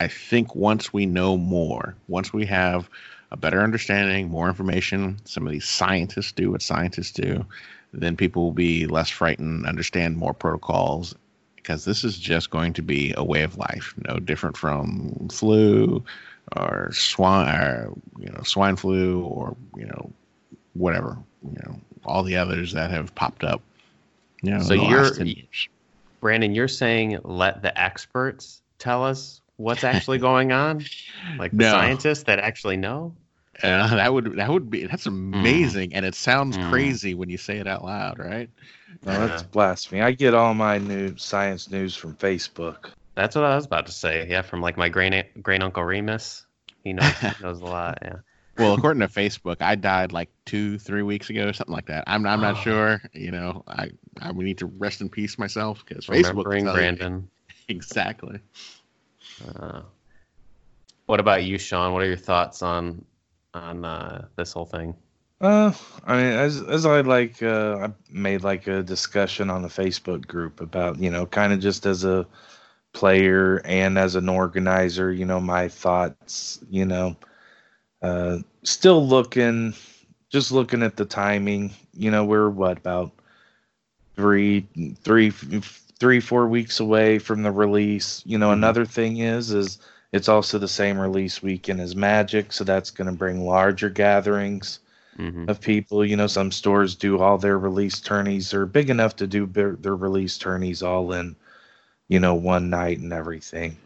I 0.00 0.08
think 0.08 0.54
once 0.54 0.92
we 0.92 1.06
know 1.06 1.36
more, 1.36 1.94
once 2.08 2.32
we 2.32 2.46
have 2.46 2.88
a 3.30 3.36
better 3.36 3.60
understanding, 3.60 4.28
more 4.28 4.48
information, 4.48 5.18
some 5.24 5.46
of 5.46 5.52
these 5.52 5.68
scientists 5.68 6.32
do 6.32 6.50
what 6.50 6.62
scientists 6.62 7.12
do, 7.12 7.44
then 7.92 8.16
people 8.16 8.44
will 8.44 8.52
be 8.52 8.86
less 8.86 9.10
frightened, 9.10 9.66
understand 9.66 10.16
more 10.16 10.34
protocols, 10.34 11.14
because 11.56 11.84
this 11.84 12.04
is 12.04 12.18
just 12.18 12.50
going 12.50 12.72
to 12.72 12.82
be 12.82 13.12
a 13.16 13.24
way 13.24 13.42
of 13.42 13.58
life, 13.58 13.94
no 14.08 14.18
different 14.18 14.56
from 14.56 15.28
flu 15.30 16.02
or 16.56 16.90
swine, 16.92 17.48
or, 17.48 17.92
you 18.18 18.30
know, 18.30 18.42
swine 18.42 18.76
flu 18.76 19.22
or 19.22 19.54
you 19.76 19.84
know, 19.84 20.10
whatever, 20.78 21.16
you 21.42 21.56
know, 21.64 21.80
all 22.04 22.22
the 22.22 22.36
others 22.36 22.72
that 22.72 22.90
have 22.90 23.14
popped 23.14 23.44
up. 23.44 23.60
You 24.42 24.52
know, 24.52 24.60
So 24.62 24.74
in 24.74 24.80
the 24.80 24.86
you're- 24.86 25.02
last 25.02 25.16
10 25.18 25.26
years. 25.26 25.68
Brandon, 26.20 26.54
you're 26.54 26.68
saying 26.68 27.18
let 27.24 27.62
the 27.62 27.78
experts 27.80 28.62
tell 28.78 29.04
us 29.04 29.40
what's 29.56 29.84
actually 29.84 30.18
going 30.18 30.52
on, 30.52 30.84
like 31.38 31.50
the 31.52 31.58
No. 31.58 31.72
scientists 31.72 32.24
that 32.24 32.38
actually 32.38 32.76
know. 32.76 33.14
Uh, 33.62 33.96
that 33.96 34.12
would 34.14 34.36
that 34.36 34.48
would 34.48 34.70
be 34.70 34.86
that's 34.86 35.06
amazing, 35.06 35.92
and 35.92 36.06
it 36.06 36.14
sounds 36.14 36.56
Mm. 36.56 36.70
crazy 36.70 37.14
when 37.14 37.28
you 37.28 37.36
say 37.36 37.58
it 37.58 37.66
out 37.66 37.84
loud, 37.84 38.20
right? 38.20 38.48
No, 39.04 39.26
that's 39.26 39.42
blasphemy. 39.42 40.00
I 40.00 40.12
get 40.12 40.32
all 40.32 40.54
my 40.54 40.78
new 40.78 41.16
science 41.16 41.68
news 41.68 41.96
from 41.96 42.14
Facebook. 42.14 42.90
That's 43.16 43.34
what 43.34 43.44
I 43.44 43.56
was 43.56 43.66
about 43.66 43.86
to 43.86 43.92
say. 43.92 44.28
Yeah, 44.30 44.42
from 44.42 44.60
like 44.60 44.76
my 44.76 44.88
great 44.88 45.42
great 45.42 45.60
uncle 45.60 45.82
Remus. 45.82 46.46
He 46.84 46.92
knows 46.92 47.12
he 47.18 47.30
knows 47.42 47.60
a 47.60 47.64
lot. 47.64 47.98
Yeah. 48.02 48.16
Well, 48.58 48.74
according 48.74 49.00
to 49.00 49.08
Facebook, 49.08 49.56
I 49.62 49.74
died 49.76 50.12
like 50.12 50.28
two, 50.44 50.78
three 50.78 51.02
weeks 51.02 51.30
ago, 51.30 51.48
or 51.48 51.52
something 51.52 51.74
like 51.74 51.86
that. 51.86 52.04
I'm 52.06 52.26
I'm 52.26 52.40
not 52.40 52.56
Oh. 52.56 52.60
sure. 52.60 53.02
You 53.12 53.30
know, 53.30 53.62
I 53.68 53.90
I 54.20 54.32
would 54.32 54.44
need 54.44 54.58
to 54.58 54.66
rest 54.66 55.00
in 55.00 55.08
peace 55.08 55.38
myself 55.38 55.84
because 55.86 56.06
Facebook. 56.06 56.28
Remembering 56.44 56.64
will 56.64 56.72
you- 56.72 56.76
Brandon. 56.78 57.30
Exactly. 57.70 58.40
Uh, 59.56 59.82
what 61.06 61.20
about 61.20 61.44
you, 61.44 61.58
Sean? 61.58 61.92
What 61.92 62.02
are 62.02 62.06
your 62.06 62.16
thoughts 62.16 62.62
on 62.62 63.04
on 63.54 63.84
uh, 63.84 64.26
this 64.36 64.52
whole 64.54 64.64
thing? 64.66 64.94
Uh, 65.40 65.70
I 66.06 66.16
mean, 66.16 66.32
as 66.32 66.62
as 66.62 66.86
I 66.86 67.02
like, 67.02 67.42
uh, 67.42 67.88
I 67.88 67.92
made 68.10 68.42
like 68.42 68.66
a 68.66 68.82
discussion 68.82 69.50
on 69.50 69.60
the 69.62 69.68
Facebook 69.68 70.26
group 70.26 70.60
about 70.60 70.98
you 70.98 71.10
know, 71.10 71.26
kind 71.26 71.52
of 71.52 71.60
just 71.60 71.84
as 71.86 72.04
a 72.04 72.26
player 72.94 73.60
and 73.66 73.98
as 73.98 74.14
an 74.16 74.28
organizer, 74.30 75.12
you 75.12 75.26
know, 75.26 75.38
my 75.40 75.68
thoughts, 75.68 76.58
you 76.70 76.84
know, 76.86 77.16
uh, 78.02 78.38
still 78.62 79.06
looking, 79.06 79.74
just 80.30 80.52
looking 80.52 80.82
at 80.82 80.96
the 80.96 81.04
timing. 81.04 81.72
You 81.94 82.10
know, 82.10 82.24
we're 82.24 82.48
what 82.50 82.78
about 82.78 83.12
three, 84.16 84.66
three, 85.02 85.30
three, 85.30 86.20
four 86.20 86.48
weeks 86.48 86.80
away 86.80 87.18
from 87.18 87.42
the 87.42 87.50
release. 87.52 88.22
You 88.26 88.38
know, 88.38 88.50
Mhm. 88.50 88.54
another 88.54 88.84
thing 88.84 89.18
is, 89.18 89.50
is 89.52 89.78
it's 90.12 90.28
also 90.28 90.58
the 90.58 90.68
same 90.68 90.98
release 90.98 91.42
weekend 91.42 91.80
as 91.80 91.94
Magic, 91.96 92.52
so 92.52 92.64
that's 92.64 92.90
going 92.90 93.06
to 93.10 93.16
bring 93.16 93.44
larger 93.46 93.88
gatherings 93.90 94.80
hmm 95.16 95.46
of 95.48 95.60
people. 95.60 96.04
You 96.04 96.16
know, 96.16 96.26
some 96.26 96.50
stores 96.52 96.94
do 96.94 97.18
all 97.18 97.38
their 97.38 97.58
release 97.58 98.00
tourneys. 98.00 98.50
They're 98.50 98.66
big 98.66 98.90
enough 98.90 99.16
to 99.16 99.26
do 99.26 99.46
their, 99.46 99.72
their 99.76 99.96
release 99.96 100.38
tourneys 100.38 100.82
all 100.82 101.12
in, 101.12 101.36
you 102.08 102.20
know, 102.20 102.34
one 102.34 102.70
night 102.70 102.98
and 102.98 103.12
everything. 103.12 103.76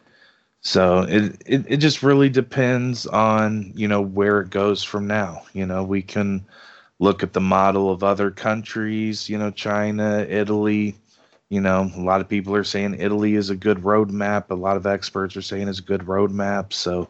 So 0.62 1.02
it, 1.02 1.42
it 1.44 1.64
it 1.68 1.76
just 1.78 2.02
really 2.02 2.28
depends 2.28 3.06
on 3.06 3.72
you 3.74 3.88
know 3.88 4.00
where 4.00 4.40
it 4.40 4.50
goes 4.50 4.82
from 4.84 5.06
now. 5.08 5.42
You 5.52 5.66
know, 5.66 5.82
we 5.82 6.02
can 6.02 6.46
look 7.00 7.24
at 7.24 7.32
the 7.32 7.40
model 7.40 7.90
of 7.90 8.04
other 8.04 8.30
countries. 8.30 9.28
You 9.28 9.38
know, 9.38 9.50
China, 9.50 10.24
Italy. 10.28 10.96
You 11.50 11.60
know, 11.60 11.90
a 11.94 12.00
lot 12.00 12.22
of 12.22 12.28
people 12.28 12.54
are 12.54 12.64
saying 12.64 12.96
Italy 12.98 13.34
is 13.34 13.50
a 13.50 13.56
good 13.56 13.78
roadmap. 13.78 14.50
A 14.50 14.54
lot 14.54 14.76
of 14.78 14.86
experts 14.86 15.36
are 15.36 15.42
saying 15.42 15.68
it's 15.68 15.80
a 15.80 15.82
good 15.82 16.02
roadmap. 16.02 16.72
So 16.72 17.08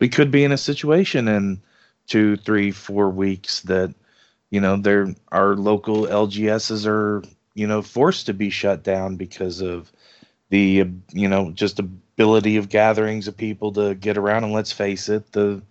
we 0.00 0.08
could 0.08 0.30
be 0.30 0.42
in 0.42 0.50
a 0.50 0.58
situation 0.58 1.28
in 1.28 1.62
two, 2.08 2.36
three, 2.36 2.72
four 2.72 3.10
weeks 3.10 3.60
that, 3.62 3.94
you 4.50 4.60
know, 4.60 4.76
there 4.76 5.14
our 5.30 5.54
local 5.54 6.06
LGSs 6.06 6.86
are, 6.86 7.22
you 7.54 7.66
know, 7.66 7.82
forced 7.82 8.26
to 8.26 8.34
be 8.34 8.50
shut 8.50 8.82
down 8.82 9.16
because 9.16 9.60
of 9.60 9.92
the, 10.48 10.88
you 11.12 11.28
know, 11.28 11.52
just 11.52 11.78
ability 12.16 12.56
of 12.56 12.68
gatherings 12.68 13.28
of 13.28 13.36
people 13.36 13.72
to 13.72 13.94
get 13.94 14.16
around. 14.16 14.44
And 14.44 14.52
let's 14.52 14.72
face 14.72 15.08
it, 15.08 15.32
the 15.32 15.62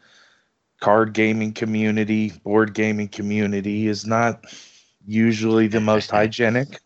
card 0.80 1.14
gaming 1.14 1.52
community, 1.54 2.30
board 2.44 2.74
gaming 2.74 3.08
community 3.08 3.88
is 3.88 4.06
not 4.06 4.46
usually 5.08 5.68
the 5.68 5.80
most 5.82 6.12
hygienic, 6.20 6.80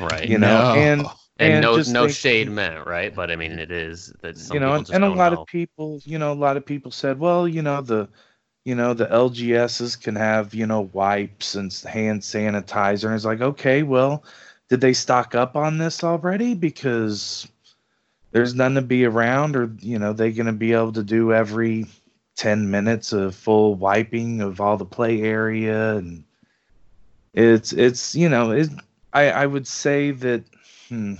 Right. 0.00 0.28
you 0.28 0.38
know, 0.38 0.74
No. 0.74 0.80
and 0.80 1.00
and, 1.40 1.52
and 1.52 1.62
no 1.62 1.76
no 1.76 2.06
think- 2.06 2.12
shade 2.16 2.50
meant, 2.50 2.86
right? 2.86 3.14
But 3.14 3.30
I 3.30 3.36
mean, 3.36 3.58
it 3.58 3.70
is 3.70 4.12
that 4.22 4.38
some 4.38 4.54
you 4.54 4.60
know, 4.60 4.66
people 4.68 4.76
and, 4.76 4.86
just 4.86 4.94
and 4.94 5.04
a 5.04 5.10
lot 5.10 5.32
know. 5.32 5.42
of 5.42 5.46
people, 5.46 6.00
you 6.04 6.18
know, 6.18 6.32
a 6.32 6.34
lot 6.34 6.56
of 6.56 6.64
people 6.64 6.90
said, 6.90 7.18
well, 7.18 7.46
you 7.46 7.62
know, 7.62 7.80
the, 7.82 8.08
you 8.64 8.74
know, 8.74 8.92
the 8.94 9.06
LGSs 9.06 10.00
can 10.00 10.16
have, 10.16 10.52
you 10.54 10.66
know, 10.66 10.88
wipes 10.92 11.54
and 11.54 11.72
hand 11.86 12.22
sanitizer. 12.22 13.04
And 13.06 13.14
it's 13.14 13.24
like, 13.24 13.40
okay, 13.40 13.82
well, 13.84 14.24
did 14.68 14.80
they 14.80 14.92
stock 14.92 15.34
up 15.36 15.54
on 15.56 15.78
this 15.78 16.02
already? 16.02 16.54
Because 16.54 17.46
there's 18.32 18.54
none 18.54 18.74
to 18.74 18.82
be 18.82 19.04
around, 19.04 19.56
or, 19.56 19.72
you 19.80 19.98
know, 19.98 20.12
they 20.12 20.32
going 20.32 20.46
to 20.46 20.52
be 20.52 20.72
able 20.72 20.92
to 20.92 21.02
do 21.02 21.32
every 21.32 21.86
10 22.36 22.70
minutes 22.70 23.12
of 23.12 23.34
full 23.34 23.74
wiping 23.74 24.40
of 24.40 24.60
all 24.60 24.76
the 24.76 24.84
play 24.84 25.22
area. 25.22 25.96
And 25.96 26.24
it's, 27.34 27.72
it's, 27.72 28.14
you 28.14 28.28
know, 28.28 28.50
it, 28.50 28.68
I, 29.12 29.30
I 29.30 29.46
would 29.46 29.66
say 29.66 30.10
that, 30.12 30.44
hmm, 30.88 31.14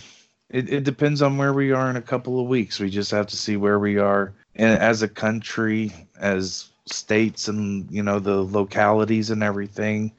it, 0.51 0.71
it 0.71 0.85
depends 0.85 1.23
on 1.23 1.37
where 1.37 1.53
we 1.53 1.73
are 1.73 1.91
in 1.91 1.97
a 1.97 2.03
couple 2.03 2.41
of 2.41 2.49
weeks. 2.49 2.81
We 2.81 2.91
just 2.91 3.11
have 3.11 3.27
to 3.27 3.37
see 3.37 3.57
where 3.57 3.79
we 3.79 3.99
are 3.99 4.33
and 4.59 4.79
as 4.81 5.03
a 5.03 5.09
country, 5.09 5.93
as 6.19 6.69
states 6.87 7.49
and 7.49 7.91
you 7.91 8.03
know 8.03 8.19
the 8.19 8.43
localities 8.43 9.31
and 9.31 9.43
everything 9.43 10.13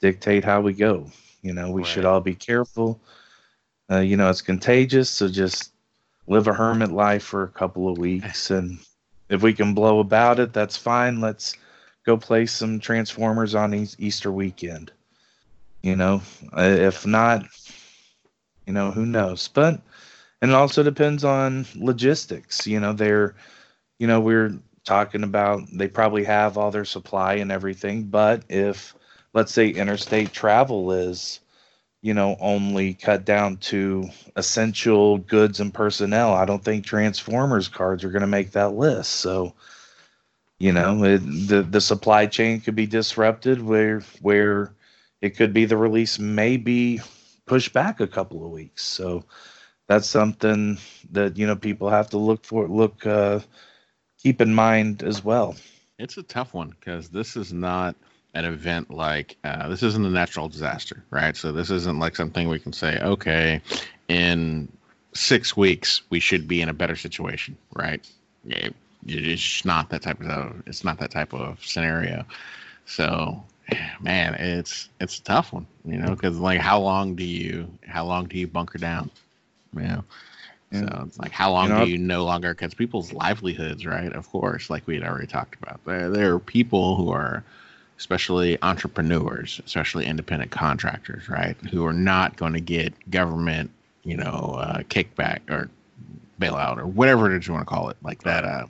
dictate 0.00 0.44
how 0.44 0.60
we 0.60 0.72
go. 0.72 1.10
You 1.42 1.54
know, 1.54 1.70
we 1.70 1.82
right. 1.82 1.88
should 1.88 2.04
all 2.04 2.20
be 2.20 2.34
careful. 2.34 3.00
Uh, 3.90 4.00
you 4.00 4.16
know, 4.16 4.28
it's 4.28 4.42
contagious, 4.42 5.08
so 5.08 5.28
just 5.28 5.72
live 6.26 6.48
a 6.48 6.52
hermit 6.52 6.90
life 6.90 7.22
for 7.22 7.42
a 7.42 7.48
couple 7.48 7.88
of 7.88 7.98
weeks, 7.98 8.50
and 8.50 8.78
if 9.28 9.42
we 9.42 9.52
can 9.52 9.74
blow 9.74 10.00
about 10.00 10.38
it, 10.38 10.52
that's 10.52 10.76
fine. 10.76 11.20
Let's 11.20 11.56
go 12.04 12.16
play 12.16 12.46
some 12.46 12.78
Transformers 12.78 13.54
on 13.54 13.74
Easter 13.74 14.30
weekend. 14.30 14.92
You 15.82 15.96
know, 15.96 16.22
if 16.56 17.06
not, 17.06 17.46
you 18.66 18.72
know, 18.72 18.90
who 18.90 19.06
knows? 19.06 19.48
But 19.48 19.80
and 20.42 20.50
it 20.50 20.54
also 20.54 20.82
depends 20.82 21.24
on 21.24 21.66
logistics. 21.76 22.66
You 22.66 22.80
know, 22.80 22.92
they're, 22.92 23.34
you 23.98 24.06
know, 24.06 24.20
we're 24.20 24.58
talking 24.84 25.22
about 25.22 25.62
they 25.72 25.88
probably 25.88 26.24
have 26.24 26.56
all 26.56 26.70
their 26.70 26.84
supply 26.84 27.34
and 27.34 27.50
everything, 27.50 28.04
but 28.04 28.42
if 28.48 28.94
let's 29.32 29.52
say 29.52 29.68
interstate 29.68 30.32
travel 30.32 30.92
is 30.92 31.40
you 32.06 32.14
know 32.14 32.36
only 32.40 32.94
cut 32.94 33.24
down 33.24 33.56
to 33.56 34.08
essential 34.36 35.18
goods 35.18 35.58
and 35.58 35.74
personnel, 35.74 36.34
I 36.34 36.44
don't 36.44 36.62
think 36.62 36.84
Transformers 36.84 37.66
cards 37.66 38.04
are 38.04 38.10
going 38.10 38.20
to 38.20 38.28
make 38.28 38.52
that 38.52 38.74
list. 38.74 39.10
So 39.14 39.54
you 40.60 40.72
know 40.72 41.02
it, 41.02 41.18
the 41.18 41.62
the 41.62 41.80
supply 41.80 42.26
chain 42.26 42.60
could 42.60 42.76
be 42.76 42.86
disrupted 42.86 43.60
where 43.60 44.02
where 44.22 44.72
it 45.20 45.30
could 45.36 45.52
be 45.52 45.64
the 45.64 45.76
release 45.76 46.20
may 46.20 46.56
be 46.56 47.00
pushed 47.44 47.72
back 47.72 47.98
a 48.00 48.06
couple 48.06 48.44
of 48.44 48.52
weeks. 48.52 48.84
So 48.84 49.24
that's 49.88 50.08
something 50.08 50.78
that 51.10 51.36
you 51.36 51.48
know 51.48 51.56
people 51.56 51.90
have 51.90 52.08
to 52.10 52.18
look 52.18 52.44
for 52.44 52.68
look 52.68 53.04
uh, 53.04 53.40
keep 54.22 54.40
in 54.40 54.54
mind 54.54 55.02
as 55.02 55.24
well. 55.24 55.56
It's 55.98 56.18
a 56.18 56.22
tough 56.22 56.54
one 56.54 56.70
because 56.78 57.08
this 57.08 57.36
is 57.36 57.52
not 57.52 57.96
an 58.36 58.44
event 58.44 58.90
like 58.90 59.36
uh, 59.44 59.68
this 59.68 59.82
isn't 59.82 60.04
a 60.04 60.10
natural 60.10 60.48
disaster, 60.48 61.02
right? 61.10 61.36
So 61.36 61.52
this 61.52 61.70
isn't 61.70 61.98
like 61.98 62.14
something 62.16 62.48
we 62.48 62.58
can 62.58 62.72
say, 62.72 62.98
okay, 63.00 63.60
in 64.08 64.68
six 65.14 65.56
weeks 65.56 66.02
we 66.10 66.20
should 66.20 66.46
be 66.46 66.60
in 66.60 66.68
a 66.68 66.74
better 66.74 66.96
situation, 66.96 67.56
right? 67.74 68.06
It's 69.06 69.64
not 69.64 69.90
that 69.90 70.02
type 70.02 70.20
of 70.20 70.62
it's 70.66 70.84
not 70.84 70.98
that 70.98 71.10
type 71.10 71.32
of 71.32 71.64
scenario. 71.64 72.24
So, 72.84 73.42
man, 74.00 74.34
it's 74.34 74.88
it's 75.00 75.18
a 75.18 75.22
tough 75.22 75.52
one, 75.52 75.66
you 75.84 75.98
know, 75.98 76.10
because 76.10 76.38
like 76.38 76.60
how 76.60 76.80
long 76.80 77.14
do 77.16 77.24
you 77.24 77.68
how 77.86 78.04
long 78.04 78.26
do 78.26 78.38
you 78.38 78.46
bunker 78.46 78.78
down? 78.78 79.10
You 79.74 79.82
know, 79.82 80.04
yeah. 80.72 80.80
So 80.80 81.04
it's 81.06 81.18
like, 81.18 81.32
how 81.32 81.52
long 81.52 81.68
you 81.68 81.74
know, 81.74 81.84
do 81.84 81.90
you 81.90 81.98
no 81.98 82.24
longer? 82.24 82.52
Because 82.52 82.74
people's 82.74 83.12
livelihoods, 83.12 83.86
right? 83.86 84.12
Of 84.12 84.28
course, 84.30 84.70
like 84.70 84.86
we 84.86 84.94
had 84.94 85.04
already 85.04 85.26
talked 85.26 85.54
about, 85.62 85.84
there 85.84 86.10
there 86.10 86.34
are 86.34 86.38
people 86.40 86.96
who 86.96 87.10
are, 87.10 87.44
especially 87.98 88.58
entrepreneurs, 88.62 89.60
especially 89.64 90.06
independent 90.06 90.50
contractors, 90.50 91.28
right, 91.28 91.56
who 91.70 91.84
are 91.86 91.92
not 91.92 92.36
going 92.36 92.52
to 92.52 92.60
get 92.60 92.92
government, 93.10 93.70
you 94.04 94.16
know, 94.16 94.56
uh, 94.58 94.78
kickback 94.82 95.40
or 95.50 95.70
bailout 96.40 96.78
or 96.78 96.86
whatever 96.86 97.32
it 97.32 97.38
is 97.38 97.46
you 97.46 97.54
want 97.54 97.66
to 97.66 97.74
call 97.74 97.88
it, 97.88 97.96
like 98.02 98.22
that. 98.22 98.44
Uh, 98.44 98.66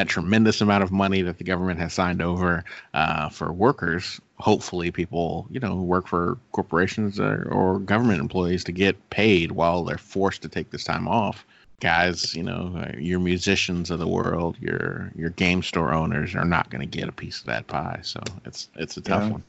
that 0.00 0.08
tremendous 0.08 0.62
amount 0.62 0.82
of 0.82 0.90
money 0.90 1.20
that 1.20 1.36
the 1.36 1.44
government 1.44 1.78
has 1.78 1.92
signed 1.92 2.22
over 2.22 2.64
uh, 2.94 3.28
for 3.28 3.52
workers. 3.52 4.18
Hopefully, 4.38 4.90
people 4.90 5.46
you 5.50 5.60
know 5.60 5.74
who 5.74 5.82
work 5.82 6.08
for 6.08 6.38
corporations 6.52 7.20
or, 7.20 7.46
or, 7.52 7.78
government 7.78 8.18
employees 8.18 8.64
to 8.64 8.72
get 8.72 9.10
paid 9.10 9.52
while 9.52 9.84
they're 9.84 9.98
forced 9.98 10.40
to 10.40 10.48
take 10.48 10.70
this 10.70 10.84
time 10.84 11.06
off. 11.06 11.44
Guys, 11.80 12.34
you 12.34 12.42
know, 12.42 12.74
uh, 12.78 12.96
your 12.98 13.20
musicians 13.20 13.90
of 13.90 13.98
the 13.98 14.08
world, 14.08 14.56
your 14.58 15.12
your 15.14 15.30
game 15.30 15.62
store 15.62 15.92
owners 15.92 16.34
are 16.34 16.46
not 16.46 16.70
going 16.70 16.80
to 16.80 16.98
get 16.98 17.06
a 17.06 17.12
piece 17.12 17.40
of 17.40 17.46
that 17.46 17.66
pie. 17.66 18.00
So 18.02 18.20
it's 18.46 18.70
it's 18.76 18.96
a 18.96 19.02
tough 19.02 19.24
yeah. 19.24 19.32
one. 19.32 19.42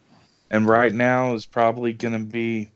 And 0.49 0.67
right 0.67 0.93
now 0.93 1.33
is 1.33 1.45
probably 1.45 1.93
going 1.93 2.13
to 2.13 2.25
be, 2.25 2.69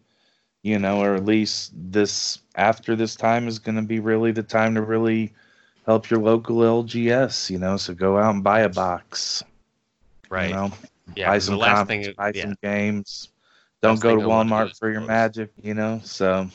you 0.63 0.79
know, 0.79 1.01
or 1.01 1.15
at 1.15 1.25
least 1.25 1.73
this 1.75 2.39
after 2.55 2.95
this 2.95 3.17
time 3.17 3.49
is 3.49 3.59
going 3.59 3.75
to 3.75 3.81
be 3.81 3.99
really 3.99 4.31
the 4.31 4.43
time 4.43 4.75
to 4.75 4.81
really 4.81 5.33
help 5.85 6.09
your 6.09 6.19
local 6.19 6.57
LGS, 6.57 7.49
you 7.49 7.59
know. 7.59 7.77
So 7.77 7.93
go 7.93 8.17
out 8.17 8.33
and 8.33 8.43
buy 8.43 8.61
a 8.61 8.69
box. 8.69 9.43
Right. 10.29 10.49
You 10.49 10.55
know, 10.55 10.71
yeah. 11.15 11.29
Buy 11.29 11.39
some 11.39 11.59
comics, 11.59 12.07
thing, 12.07 12.15
buy 12.17 12.31
yeah. 12.33 12.43
some 12.43 12.55
games. 12.61 13.29
Don't 13.81 13.99
go 13.99 14.15
to 14.15 14.21
Walmart 14.21 14.77
for 14.77 14.89
your 14.89 15.01
magic, 15.01 15.51
you 15.61 15.73
know. 15.73 16.01
So. 16.03 16.49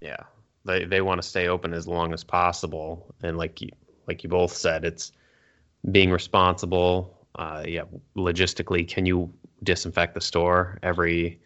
Yeah, 0.00 0.18
they 0.64 0.84
they 0.84 1.00
want 1.00 1.22
to 1.22 1.26
stay 1.26 1.48
open 1.48 1.72
as 1.72 1.88
long 1.88 2.12
as 2.12 2.22
possible, 2.22 3.14
and 3.22 3.38
like 3.38 3.62
you 3.62 3.70
like 4.06 4.22
you 4.22 4.28
both 4.28 4.52
said, 4.52 4.84
it's 4.84 5.12
being 5.90 6.10
responsible. 6.10 7.16
Uh, 7.34 7.64
yeah, 7.66 7.82
logistically, 8.16 8.86
can 8.86 9.06
you 9.06 9.32
disinfect 9.62 10.14
the 10.14 10.20
store 10.20 10.78
every 10.82 11.40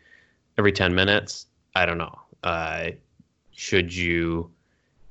every 0.59 0.73
ten 0.73 0.95
minutes? 0.95 1.47
I 1.77 1.87
don't 1.87 1.99
know. 1.99 2.19
Uh, 2.43 2.91
should 3.53 3.95
you 3.95 4.51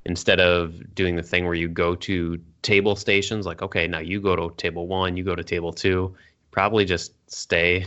instead 0.04 0.40
of 0.40 0.94
doing 0.94 1.16
the 1.16 1.22
thing 1.22 1.44
where 1.44 1.54
you 1.54 1.68
go 1.68 1.94
to 1.94 2.40
table 2.62 2.96
stations 2.96 3.46
like 3.46 3.62
okay 3.62 3.86
now 3.86 3.98
you 3.98 4.20
go 4.20 4.36
to 4.36 4.54
table 4.56 4.86
one 4.86 5.16
you 5.16 5.24
go 5.24 5.34
to 5.34 5.44
table 5.44 5.72
two 5.72 6.14
probably 6.50 6.84
just 6.84 7.12
stay 7.30 7.86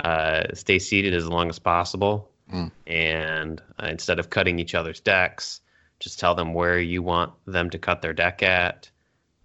uh, 0.00 0.44
stay 0.52 0.78
seated 0.78 1.14
as 1.14 1.26
long 1.26 1.48
as 1.48 1.58
possible. 1.58 2.30
Mm. 2.52 2.70
and 2.86 3.60
uh, 3.82 3.86
instead 3.86 4.20
of 4.20 4.30
cutting 4.30 4.60
each 4.60 4.76
other's 4.76 5.00
decks 5.00 5.62
just 5.98 6.20
tell 6.20 6.36
them 6.36 6.54
where 6.54 6.78
you 6.78 7.02
want 7.02 7.32
them 7.44 7.70
to 7.70 7.76
cut 7.76 8.02
their 8.02 8.12
deck 8.12 8.40
at 8.40 8.88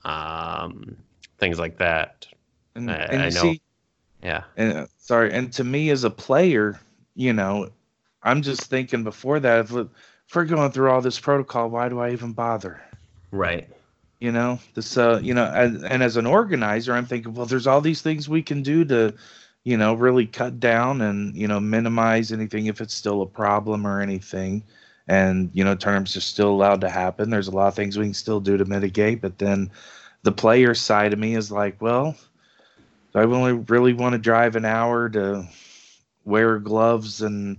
um, 0.05 0.95
things 1.39 1.57
like 1.57 1.79
that. 1.79 2.27
And, 2.75 2.91
I, 2.91 2.95
and 2.95 3.21
I 3.23 3.29
know 3.29 3.41
see, 3.41 3.61
yeah. 4.21 4.43
And 4.55 4.73
uh, 4.73 4.87
sorry 4.99 5.33
and 5.33 5.51
to 5.53 5.63
me 5.63 5.89
as 5.89 6.03
a 6.03 6.09
player 6.09 6.79
you 7.15 7.33
know 7.33 7.69
i'm 8.23 8.41
just 8.41 8.65
thinking 8.65 9.03
before 9.03 9.39
that 9.39 9.65
if, 9.65 9.87
if 10.31 10.35
we're 10.37 10.45
going 10.45 10.71
through 10.71 10.89
all 10.89 11.01
this 11.01 11.19
protocol, 11.19 11.69
why 11.69 11.89
do 11.89 11.99
I 11.99 12.11
even 12.11 12.31
bother? 12.31 12.81
Right. 13.31 13.67
You 14.21 14.31
know, 14.31 14.59
this, 14.75 14.97
uh, 14.97 15.19
you 15.21 15.33
know, 15.33 15.43
and, 15.43 15.83
and 15.83 16.01
as 16.01 16.15
an 16.15 16.25
organizer, 16.25 16.93
I'm 16.93 17.05
thinking, 17.05 17.33
well, 17.33 17.45
there's 17.45 17.67
all 17.67 17.81
these 17.81 18.01
things 18.01 18.29
we 18.29 18.41
can 18.41 18.63
do 18.63 18.85
to, 18.85 19.13
you 19.65 19.75
know, 19.75 19.93
really 19.93 20.25
cut 20.25 20.57
down 20.57 21.01
and, 21.01 21.35
you 21.35 21.49
know, 21.49 21.59
minimize 21.59 22.31
anything 22.31 22.67
if 22.67 22.79
it's 22.79 22.93
still 22.93 23.23
a 23.23 23.25
problem 23.25 23.85
or 23.85 23.99
anything. 23.99 24.63
And, 25.09 25.51
you 25.53 25.65
know, 25.65 25.75
terms 25.75 26.15
are 26.15 26.21
still 26.21 26.51
allowed 26.51 26.79
to 26.79 26.89
happen. 26.89 27.29
There's 27.29 27.49
a 27.49 27.51
lot 27.51 27.67
of 27.67 27.75
things 27.75 27.97
we 27.97 28.05
can 28.05 28.13
still 28.13 28.39
do 28.39 28.55
to 28.55 28.63
mitigate. 28.63 29.19
But 29.19 29.37
then 29.37 29.69
the 30.23 30.31
player 30.31 30.73
side 30.73 31.11
of 31.11 31.19
me 31.19 31.35
is 31.35 31.51
like, 31.51 31.81
well, 31.81 32.15
do 33.11 33.19
I 33.19 33.23
really, 33.23 33.51
really 33.51 33.91
want 33.91 34.13
to 34.13 34.17
drive 34.17 34.55
an 34.55 34.63
hour 34.63 35.09
to 35.09 35.45
wear 36.23 36.57
gloves 36.57 37.21
and, 37.21 37.57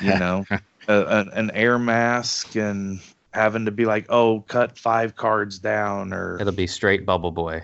you 0.00 0.14
know, 0.18 0.46
a, 0.88 1.26
an 1.32 1.50
air 1.52 1.78
mask 1.78 2.56
and 2.56 3.00
having 3.32 3.64
to 3.64 3.70
be 3.70 3.84
like, 3.84 4.06
oh, 4.08 4.40
cut 4.48 4.78
five 4.78 5.16
cards 5.16 5.58
down, 5.58 6.12
or 6.12 6.40
it'll 6.40 6.52
be 6.52 6.66
straight 6.66 7.04
Bubble 7.04 7.32
Boy. 7.32 7.62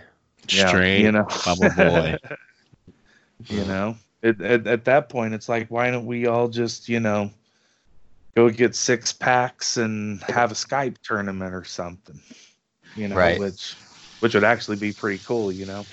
Yeah, 0.49 0.69
straight 0.69 1.03
you 1.03 1.13
know, 1.13 1.27
Bubble 1.45 1.71
Boy. 1.71 2.17
you 3.47 3.65
know, 3.65 3.97
it, 4.23 4.41
at, 4.41 4.67
at 4.67 4.85
that 4.85 5.09
point, 5.09 5.35
it's 5.35 5.49
like, 5.49 5.69
why 5.71 5.91
don't 5.91 6.07
we 6.07 6.27
all 6.27 6.49
just, 6.49 6.89
you 6.89 7.01
know, 7.01 7.31
go 8.35 8.51
get 8.51 8.75
six 8.75 9.13
packs 9.13 9.77
and 9.77 10.23
have 10.25 10.51
a 10.51 10.55
Skype 10.55 10.97
tournament 11.03 11.55
or 11.55 11.65
something? 11.65 12.21
You 12.97 13.09
know, 13.09 13.17
right. 13.17 13.39
which 13.39 13.77
which 14.21 14.35
would 14.35 14.45
actually 14.45 14.77
be 14.77 14.93
pretty 14.93 15.23
cool. 15.25 15.53
You 15.53 15.67
know. 15.67 15.87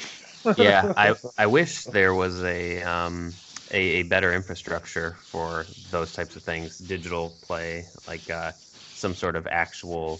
yeah, 0.57 0.93
I 0.97 1.15
I 1.37 1.45
wish 1.45 1.83
there 1.83 2.13
was 2.13 2.43
a 2.43 2.81
um 2.81 3.33
a, 3.71 3.77
a 3.77 4.03
better 4.03 4.33
infrastructure 4.33 5.15
for 5.19 5.65
those 5.91 6.13
types 6.13 6.35
of 6.35 6.43
things, 6.43 6.77
digital 6.79 7.33
play, 7.41 7.85
like 8.07 8.29
uh, 8.29 8.51
some 8.93 9.13
sort 9.13 9.35
of 9.35 9.47
actual 9.47 10.19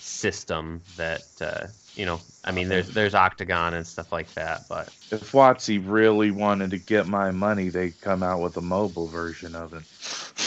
system 0.00 0.80
that 0.96 1.22
uh, 1.40 1.66
you 1.94 2.06
know. 2.06 2.20
I 2.44 2.52
mean, 2.52 2.68
there's 2.68 2.88
there's 2.88 3.14
OCTGN 3.14 3.74
and 3.74 3.86
stuff 3.86 4.12
like 4.12 4.32
that, 4.34 4.68
but 4.68 4.88
if 5.10 5.32
WotC 5.32 5.82
really 5.86 6.30
wanted 6.30 6.70
to 6.70 6.78
get 6.78 7.06
my 7.06 7.30
money, 7.30 7.68
they'd 7.68 8.00
come 8.00 8.22
out 8.22 8.40
with 8.40 8.56
a 8.56 8.62
mobile 8.62 9.06
version 9.06 9.54
of 9.54 9.74
it. 9.74 9.82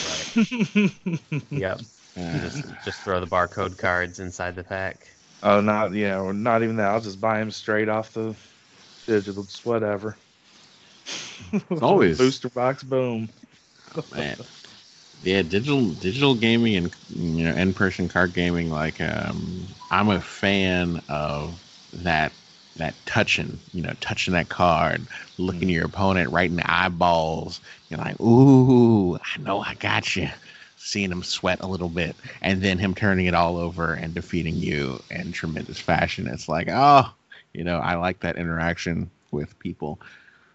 Right. 0.10 1.42
yep. 1.52 1.82
just 2.16 2.66
just 2.84 3.00
throw 3.02 3.20
the 3.20 3.28
barcode 3.28 3.78
cards 3.78 4.20
inside 4.20 4.56
the 4.56 4.64
pack. 4.64 5.08
Oh, 5.44 5.62
not 5.62 5.94
yeah, 5.94 6.32
not 6.34 6.64
even 6.64 6.76
that. 6.78 6.90
I'll 6.90 7.02
just 7.02 7.22
buy 7.22 7.40
them 7.40 7.52
straight 7.52 7.90
off 7.90 8.14
the 8.14 8.36
Digital, 9.08 9.44
just 9.44 9.66
whatever. 9.66 10.16
It's 11.54 11.82
always- 11.82 12.18
booster 12.18 12.50
box. 12.50 12.84
Boom. 12.84 13.30
Man. 14.16 14.38
Yeah, 15.24 15.44
digital 15.44 15.90
digital 15.90 16.34
gaming 16.34 16.76
and 16.76 16.96
you 17.10 17.44
know 17.44 17.54
in 17.54 17.74
person 17.74 18.08
card 18.10 18.34
gaming. 18.34 18.72
Like, 18.72 19.00
um, 19.02 19.68
I'm 19.92 20.10
a 20.10 20.20
fan 20.22 21.02
of 21.10 21.62
that 21.94 22.32
that 22.78 22.96
touching. 23.06 23.60
You 23.74 23.84
know, 23.84 23.94
touching 24.00 24.34
that 24.34 24.50
card, 24.50 25.06
looking 25.38 25.70
your 25.70 25.86
opponent 25.86 26.32
right 26.32 26.50
in 26.50 26.56
the 26.56 26.72
eyeballs. 26.72 27.60
You're 27.90 28.00
like, 28.00 28.20
ooh, 28.20 29.16
I 29.18 29.40
know 29.40 29.60
I 29.60 29.76
got 29.76 30.16
you. 30.16 30.30
Seeing 30.78 31.12
him 31.12 31.22
sweat 31.22 31.60
a 31.62 31.68
little 31.68 31.90
bit, 31.90 32.16
and 32.42 32.64
then 32.64 32.80
him 32.80 32.96
turning 32.96 33.28
it 33.28 33.36
all 33.36 33.58
over 33.58 33.94
and 33.94 34.16
defeating 34.16 34.56
you 34.56 35.00
in 35.12 35.32
tremendous 35.32 35.80
fashion. 35.80 36.26
It's 36.26 36.50
like, 36.50 36.68
oh, 36.72 37.14
you 37.54 37.64
know, 37.64 37.78
I 37.78 37.96
like 37.96 38.22
that 38.22 38.38
interaction 38.38 39.12
with 39.30 39.58
people. 39.60 40.00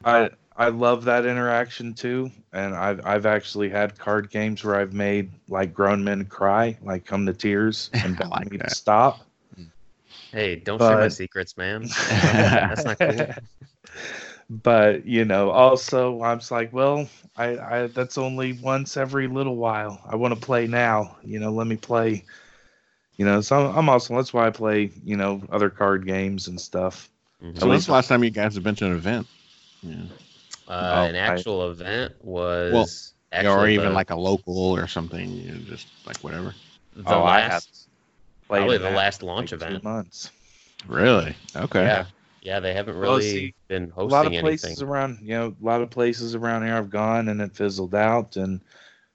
I 0.05 0.31
I 0.59 0.69
love 0.69 1.05
that 1.05 1.27
interaction 1.27 1.93
too, 1.95 2.31
and 2.53 2.75
I've 2.75 3.05
I've 3.05 3.27
actually 3.27 3.69
had 3.69 3.99
card 3.99 4.31
games 4.31 4.65
where 4.65 4.77
I've 4.77 4.95
made 4.95 5.31
like 5.49 5.75
grown 5.75 6.03
men 6.03 6.25
cry, 6.25 6.79
like 6.83 7.05
come 7.05 7.27
to 7.27 7.33
tears, 7.33 7.91
and 7.93 8.17
I 8.17 8.23
beg 8.23 8.31
like 8.31 8.51
me 8.51 8.59
to 8.59 8.65
that. 8.65 8.71
stop. 8.71 9.27
Hey, 10.33 10.57
don't 10.57 10.79
share 10.81 10.97
my 10.99 11.09
secrets, 11.09 11.57
man. 11.57 11.83
That's 12.11 12.85
not 12.85 12.99
cool. 12.99 13.27
but 14.51 15.07
you 15.07 15.25
know, 15.25 15.51
also 15.51 16.23
I'm 16.23 16.39
just 16.39 16.51
like, 16.51 16.73
well, 16.73 17.09
I, 17.37 17.59
I 17.59 17.87
that's 17.89 18.19
only 18.19 18.55
once 18.55 18.97
every 18.97 19.29
little 19.29 19.57
while. 19.57 20.01
I 20.07 20.17
want 20.17 20.35
to 20.35 20.41
play 20.41 20.67
now. 20.67 21.17
You 21.25 21.39
know, 21.39 21.51
let 21.51 21.67
me 21.67 21.77
play. 21.77 22.25
You 23.19 23.25
know, 23.25 23.41
so 23.41 23.57
I'm 23.57 23.89
also 23.89 24.15
that's 24.17 24.33
why 24.33 24.47
I 24.47 24.51
play. 24.51 24.91
You 25.05 25.17
know, 25.17 25.43
other 25.51 25.71
card 25.71 26.07
games 26.07 26.49
and 26.49 26.61
stuff. 26.61 27.09
Mhm. 27.43 27.61
So 27.61 27.69
when's 27.69 27.87
the 27.87 27.93
last 27.93 28.09
time 28.09 28.25
you 28.25 28.31
guys 28.31 28.55
have 28.55 28.65
been 28.65 28.75
to 28.77 28.87
an 28.87 28.93
event? 28.93 29.27
Yeah. 29.83 30.05
Uh, 30.69 30.73
Oh, 30.95 31.05
an 31.05 31.15
I- 31.15 31.19
actual 31.19 31.71
event 31.71 32.15
was 32.25 33.15
Yeah, 33.33 33.39
actually 33.39 33.53
or 33.53 33.69
even 33.69 33.89
the, 33.89 33.95
like 33.95 34.11
a 34.11 34.17
local 34.17 34.57
or 34.59 34.87
something, 34.87 35.31
you 35.31 35.53
know, 35.53 35.59
just 35.69 35.87
like 36.07 36.17
whatever. 36.19 36.55
the 36.95 37.03
Oh, 37.07 37.25
I 37.25 37.41
have 37.41 37.63
last, 37.63 37.89
Played 38.49 38.61
probably 38.61 38.79
the 38.79 38.91
last 38.91 39.23
launch 39.23 39.51
like, 39.53 39.61
two 39.61 39.67
event. 39.67 39.85
months. 39.85 40.31
Really? 40.89 41.35
Okay. 41.57 41.85
Yeah, 41.85 42.05
yeah, 42.43 42.61
they 42.61 42.75
haven't 42.75 42.95
Well, 42.99 43.13
really 43.13 43.23
see, 43.23 43.55
been 43.69 43.93
a 43.97 44.05
lot 44.05 44.27
of 44.27 44.33
places 44.33 44.71
anything. 44.71 44.89
around 44.89 45.19
you 45.23 45.35
know 45.35 45.55
a 45.61 45.65
lot 45.65 45.83
of 45.83 45.91
places 45.91 46.35
around 46.35 46.65
here 46.65 46.75
i've 46.77 46.91
gone 46.91 47.29
and 47.29 47.41
it 47.41 47.55
fizzled 47.57 47.95
out 47.95 48.37
and 48.37 48.61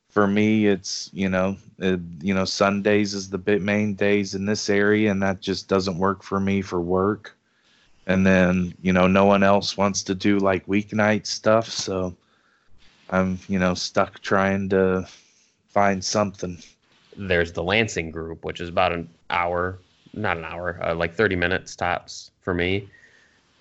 for 0.10 0.28
me 0.28 0.68
it's 0.68 1.10
you 1.14 1.30
know 1.30 1.56
it, 1.80 2.00
you 2.22 2.34
know 2.34 2.44
sundays 2.46 3.14
is 3.14 3.30
the 3.30 3.38
bit 3.38 3.62
main 3.62 3.94
days 3.94 4.36
in 4.36 4.46
this 4.46 4.70
area 4.70 5.10
and 5.12 5.22
that 5.22 5.40
just 5.40 5.68
doesn't 5.70 5.98
work 5.98 6.24
for 6.24 6.40
me 6.40 6.62
for 6.62 6.82
work 6.82 7.36
and 8.08 8.26
then 8.26 8.74
you 8.82 8.92
know 8.94 9.08
no 9.08 9.26
one 9.26 9.44
else 9.44 9.78
wants 9.78 10.04
to 10.04 10.16
do 10.16 10.38
like 10.40 10.66
weeknight 10.66 11.26
stuff 11.26 11.68
so 11.70 12.16
i'm 13.10 13.38
you 13.48 13.60
know 13.60 13.74
stuck 13.74 14.20
trying 14.22 14.68
to 14.70 15.06
find 15.70 16.04
something 16.04 16.58
There's 17.16 17.52
the 17.52 17.64
Lansing 17.64 18.12
group, 18.12 18.44
which 18.46 18.62
is 18.62 18.70
about 18.70 18.92
an 18.94 19.08
hour, 19.30 19.78
not 20.14 20.38
an 20.38 20.46
hour, 20.46 20.80
uh, 20.82 20.96
like 20.96 21.14
30 21.14 21.36
minutes 21.36 21.76
tops 21.76 22.32
for 22.42 22.54
me. 22.54 22.88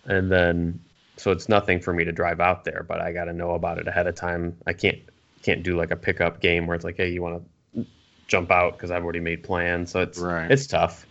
And 0.06 0.30
then, 0.30 0.80
so 1.16 1.30
it's 1.30 1.48
nothing 1.48 1.80
for 1.80 1.92
me 1.92 2.04
to 2.04 2.12
drive 2.12 2.40
out 2.40 2.64
there, 2.64 2.84
but 2.88 3.00
I 3.00 3.12
got 3.12 3.24
to 3.24 3.32
know 3.32 3.52
about 3.52 3.78
it 3.78 3.86
ahead 3.88 4.06
of 4.06 4.14
time. 4.14 4.56
I 4.66 4.72
can't 4.72 4.98
can't 5.42 5.62
do 5.62 5.76
like 5.76 5.90
a 5.90 5.96
pickup 5.96 6.40
game 6.40 6.66
where 6.66 6.74
it's 6.74 6.84
like, 6.84 6.96
hey, 6.96 7.10
you 7.10 7.22
want 7.22 7.42
to 7.74 7.86
jump 8.28 8.50
out 8.50 8.72
because 8.76 8.90
I've 8.90 9.02
already 9.04 9.20
made 9.20 9.42
plans. 9.42 9.90
So 9.90 10.00
it's 10.00 10.18
Right. 10.18 10.50
it's 10.50 10.66
tough. 10.66 11.06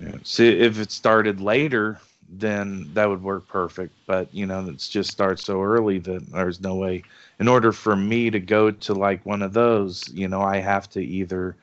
Yeah. 0.00 0.16
See, 0.24 0.48
if 0.48 0.78
it 0.78 0.90
started 0.90 1.40
later, 1.40 2.00
then 2.28 2.90
that 2.94 3.08
would 3.08 3.22
work 3.22 3.46
perfect. 3.48 3.92
But 4.06 4.32
you 4.34 4.46
know, 4.46 4.66
it's 4.68 4.88
just 4.88 5.10
starts 5.10 5.44
so 5.44 5.62
early 5.62 5.98
that 6.00 6.30
there's 6.30 6.60
no 6.60 6.74
way. 6.74 7.02
In 7.38 7.48
order 7.48 7.72
for 7.72 7.96
me 7.96 8.30
to 8.30 8.40
go 8.40 8.70
to 8.70 8.94
like 8.94 9.24
one 9.26 9.42
of 9.42 9.52
those, 9.52 10.08
you 10.12 10.28
know, 10.28 10.42
I 10.42 10.58
have 10.58 10.88
to 10.90 11.02
either, 11.02 11.56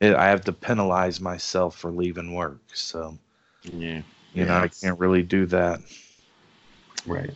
eh, 0.00 0.14
I 0.14 0.26
have 0.26 0.44
to 0.44 0.52
penalize 0.52 1.20
myself 1.20 1.76
for 1.76 1.90
leaving 1.90 2.34
work. 2.34 2.58
So 2.74 3.18
Yeah. 3.72 4.02
you 4.34 4.44
know, 4.46 4.56
I 4.56 4.68
can't 4.68 4.98
really 4.98 5.22
do 5.22 5.46
that. 5.46 5.80
Right. 7.06 7.30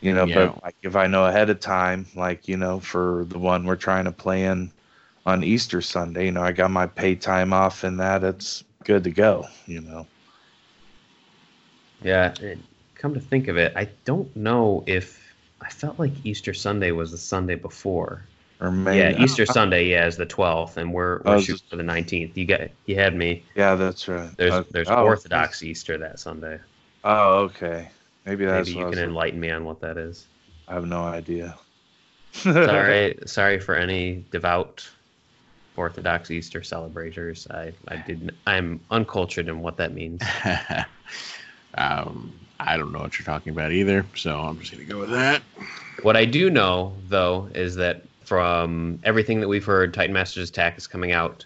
You 0.00 0.14
know, 0.14 0.26
Yeah. 0.26 0.52
but 0.52 0.62
like 0.62 0.76
if 0.82 0.96
I 0.96 1.06
know 1.06 1.26
ahead 1.26 1.50
of 1.50 1.60
time, 1.60 2.06
like 2.14 2.48
you 2.48 2.56
know, 2.56 2.80
for 2.80 3.24
the 3.28 3.38
one 3.38 3.64
we're 3.64 3.76
trying 3.76 4.04
to 4.04 4.12
plan 4.12 4.70
on 5.26 5.42
Easter 5.42 5.80
Sunday, 5.80 6.26
you 6.26 6.32
know, 6.32 6.42
I 6.42 6.52
got 6.52 6.70
my 6.70 6.86
pay 6.86 7.14
time 7.14 7.52
off 7.52 7.84
and 7.84 7.98
that, 8.00 8.22
it's 8.24 8.64
good 8.84 9.04
to 9.04 9.10
go. 9.10 9.46
You 9.66 9.80
know. 9.80 10.06
Yeah. 12.02 12.34
and 12.40 12.62
come 12.94 13.14
to 13.14 13.20
think 13.20 13.48
of 13.48 13.56
it, 13.56 13.72
I 13.76 13.88
don't 14.04 14.34
know 14.36 14.84
if 14.86 15.34
I 15.60 15.70
felt 15.70 15.98
like 15.98 16.12
Easter 16.24 16.54
Sunday 16.54 16.90
was 16.90 17.10
the 17.10 17.18
Sunday 17.18 17.54
before. 17.54 18.22
Or 18.60 18.70
maybe 18.70 18.98
yeah, 18.98 19.22
Easter 19.22 19.44
Sunday, 19.44 19.88
yeah, 19.88 20.06
is 20.06 20.16
the 20.16 20.24
12th, 20.24 20.78
and 20.78 20.92
we're, 20.92 21.18
we're 21.18 21.34
oh, 21.34 21.40
shooting 21.40 21.56
just- 21.56 21.70
for 21.70 21.76
the 21.76 21.82
19th. 21.82 22.36
You 22.36 22.46
got 22.46 22.60
you 22.86 22.96
had 22.96 23.14
me. 23.14 23.44
Yeah, 23.54 23.74
that's 23.74 24.08
right. 24.08 24.34
There's 24.36 24.66
there's 24.68 24.88
oh, 24.88 25.04
Orthodox 25.04 25.62
Easter 25.62 25.98
that 25.98 26.18
Sunday. 26.18 26.58
Oh, 27.04 27.40
okay. 27.44 27.90
Maybe 28.24 28.46
that's 28.46 28.68
Maybe 28.68 28.80
you 28.80 28.86
I 28.88 28.90
can 28.90 28.98
enlighten 28.98 29.38
me 29.38 29.50
on 29.50 29.64
what 29.64 29.80
that 29.80 29.98
is. 29.98 30.26
I 30.68 30.74
have 30.74 30.86
no 30.86 31.02
idea. 31.02 31.56
Sorry, 32.32 33.18
sorry 33.26 33.60
for 33.60 33.76
any 33.76 34.24
devout 34.30 34.88
Orthodox 35.76 36.30
Easter 36.30 36.62
celebrators. 36.62 37.46
I 37.50 37.72
I 37.88 37.96
didn't. 37.96 38.32
I'm 38.46 38.80
uncultured 38.90 39.48
in 39.48 39.60
what 39.60 39.76
that 39.76 39.92
means. 39.92 40.22
um, 41.76 42.32
I 42.58 42.76
don't 42.76 42.92
know 42.92 43.00
what 43.00 43.18
you're 43.18 43.26
talking 43.26 43.52
about 43.52 43.72
either, 43.72 44.04
so 44.14 44.38
I'm 44.38 44.58
just 44.58 44.72
gonna 44.72 44.84
go 44.84 44.98
with 44.98 45.10
that. 45.10 45.42
What 46.02 46.16
I 46.16 46.24
do 46.24 46.50
know, 46.50 46.94
though, 47.08 47.48
is 47.54 47.74
that 47.76 48.02
from 48.24 48.98
everything 49.04 49.40
that 49.40 49.48
we've 49.48 49.64
heard, 49.64 49.94
Titan 49.94 50.12
Masters 50.12 50.50
Attack 50.50 50.78
is 50.78 50.86
coming 50.86 51.12
out 51.12 51.44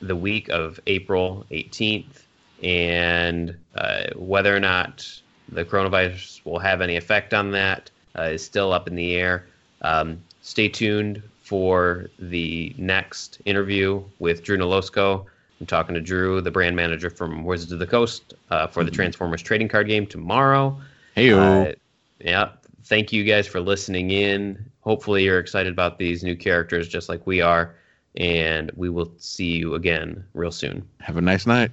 the 0.00 0.16
week 0.16 0.48
of 0.48 0.80
April 0.86 1.44
18th, 1.50 2.22
and 2.62 3.56
uh, 3.74 4.04
whether 4.16 4.54
or 4.54 4.60
not 4.60 5.20
the 5.48 5.64
coronavirus 5.64 6.44
will 6.44 6.58
have 6.58 6.80
any 6.80 6.96
effect 6.96 7.34
on 7.34 7.50
that 7.52 7.90
uh, 8.18 8.22
is 8.22 8.44
still 8.44 8.72
up 8.72 8.88
in 8.88 8.94
the 8.94 9.14
air. 9.14 9.46
Um, 9.82 10.22
stay 10.42 10.68
tuned 10.68 11.22
for 11.42 12.08
the 12.18 12.74
next 12.78 13.40
interview 13.44 14.02
with 14.18 14.42
Drew 14.42 14.56
Nolosco. 14.56 15.26
I'm 15.64 15.68
talking 15.68 15.94
to 15.94 16.00
Drew, 16.02 16.42
the 16.42 16.50
brand 16.50 16.76
manager 16.76 17.08
from 17.08 17.42
Wizards 17.42 17.72
of 17.72 17.78
the 17.78 17.86
Coast, 17.86 18.34
uh, 18.50 18.66
for 18.66 18.84
the 18.84 18.90
Transformers 18.90 19.40
trading 19.40 19.66
card 19.66 19.88
game 19.88 20.06
tomorrow. 20.06 20.78
Hey, 21.14 21.32
Uh, 21.32 21.72
yeah. 22.20 22.50
Thank 22.82 23.14
you 23.14 23.24
guys 23.24 23.46
for 23.46 23.60
listening 23.60 24.10
in. 24.10 24.62
Hopefully, 24.82 25.24
you're 25.24 25.38
excited 25.38 25.72
about 25.72 25.98
these 25.98 26.22
new 26.22 26.36
characters 26.36 26.86
just 26.86 27.08
like 27.08 27.26
we 27.26 27.40
are. 27.40 27.74
And 28.16 28.70
we 28.76 28.90
will 28.90 29.10
see 29.16 29.56
you 29.56 29.74
again 29.74 30.22
real 30.34 30.52
soon. 30.52 30.86
have 31.00 31.16
a 31.16 31.22
nice 31.22 31.46
night. 31.46 31.70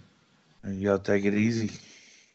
you 0.65 0.85
gotta 0.85 1.03
take 1.03 1.25
it 1.25 1.33
easy. 1.33 1.69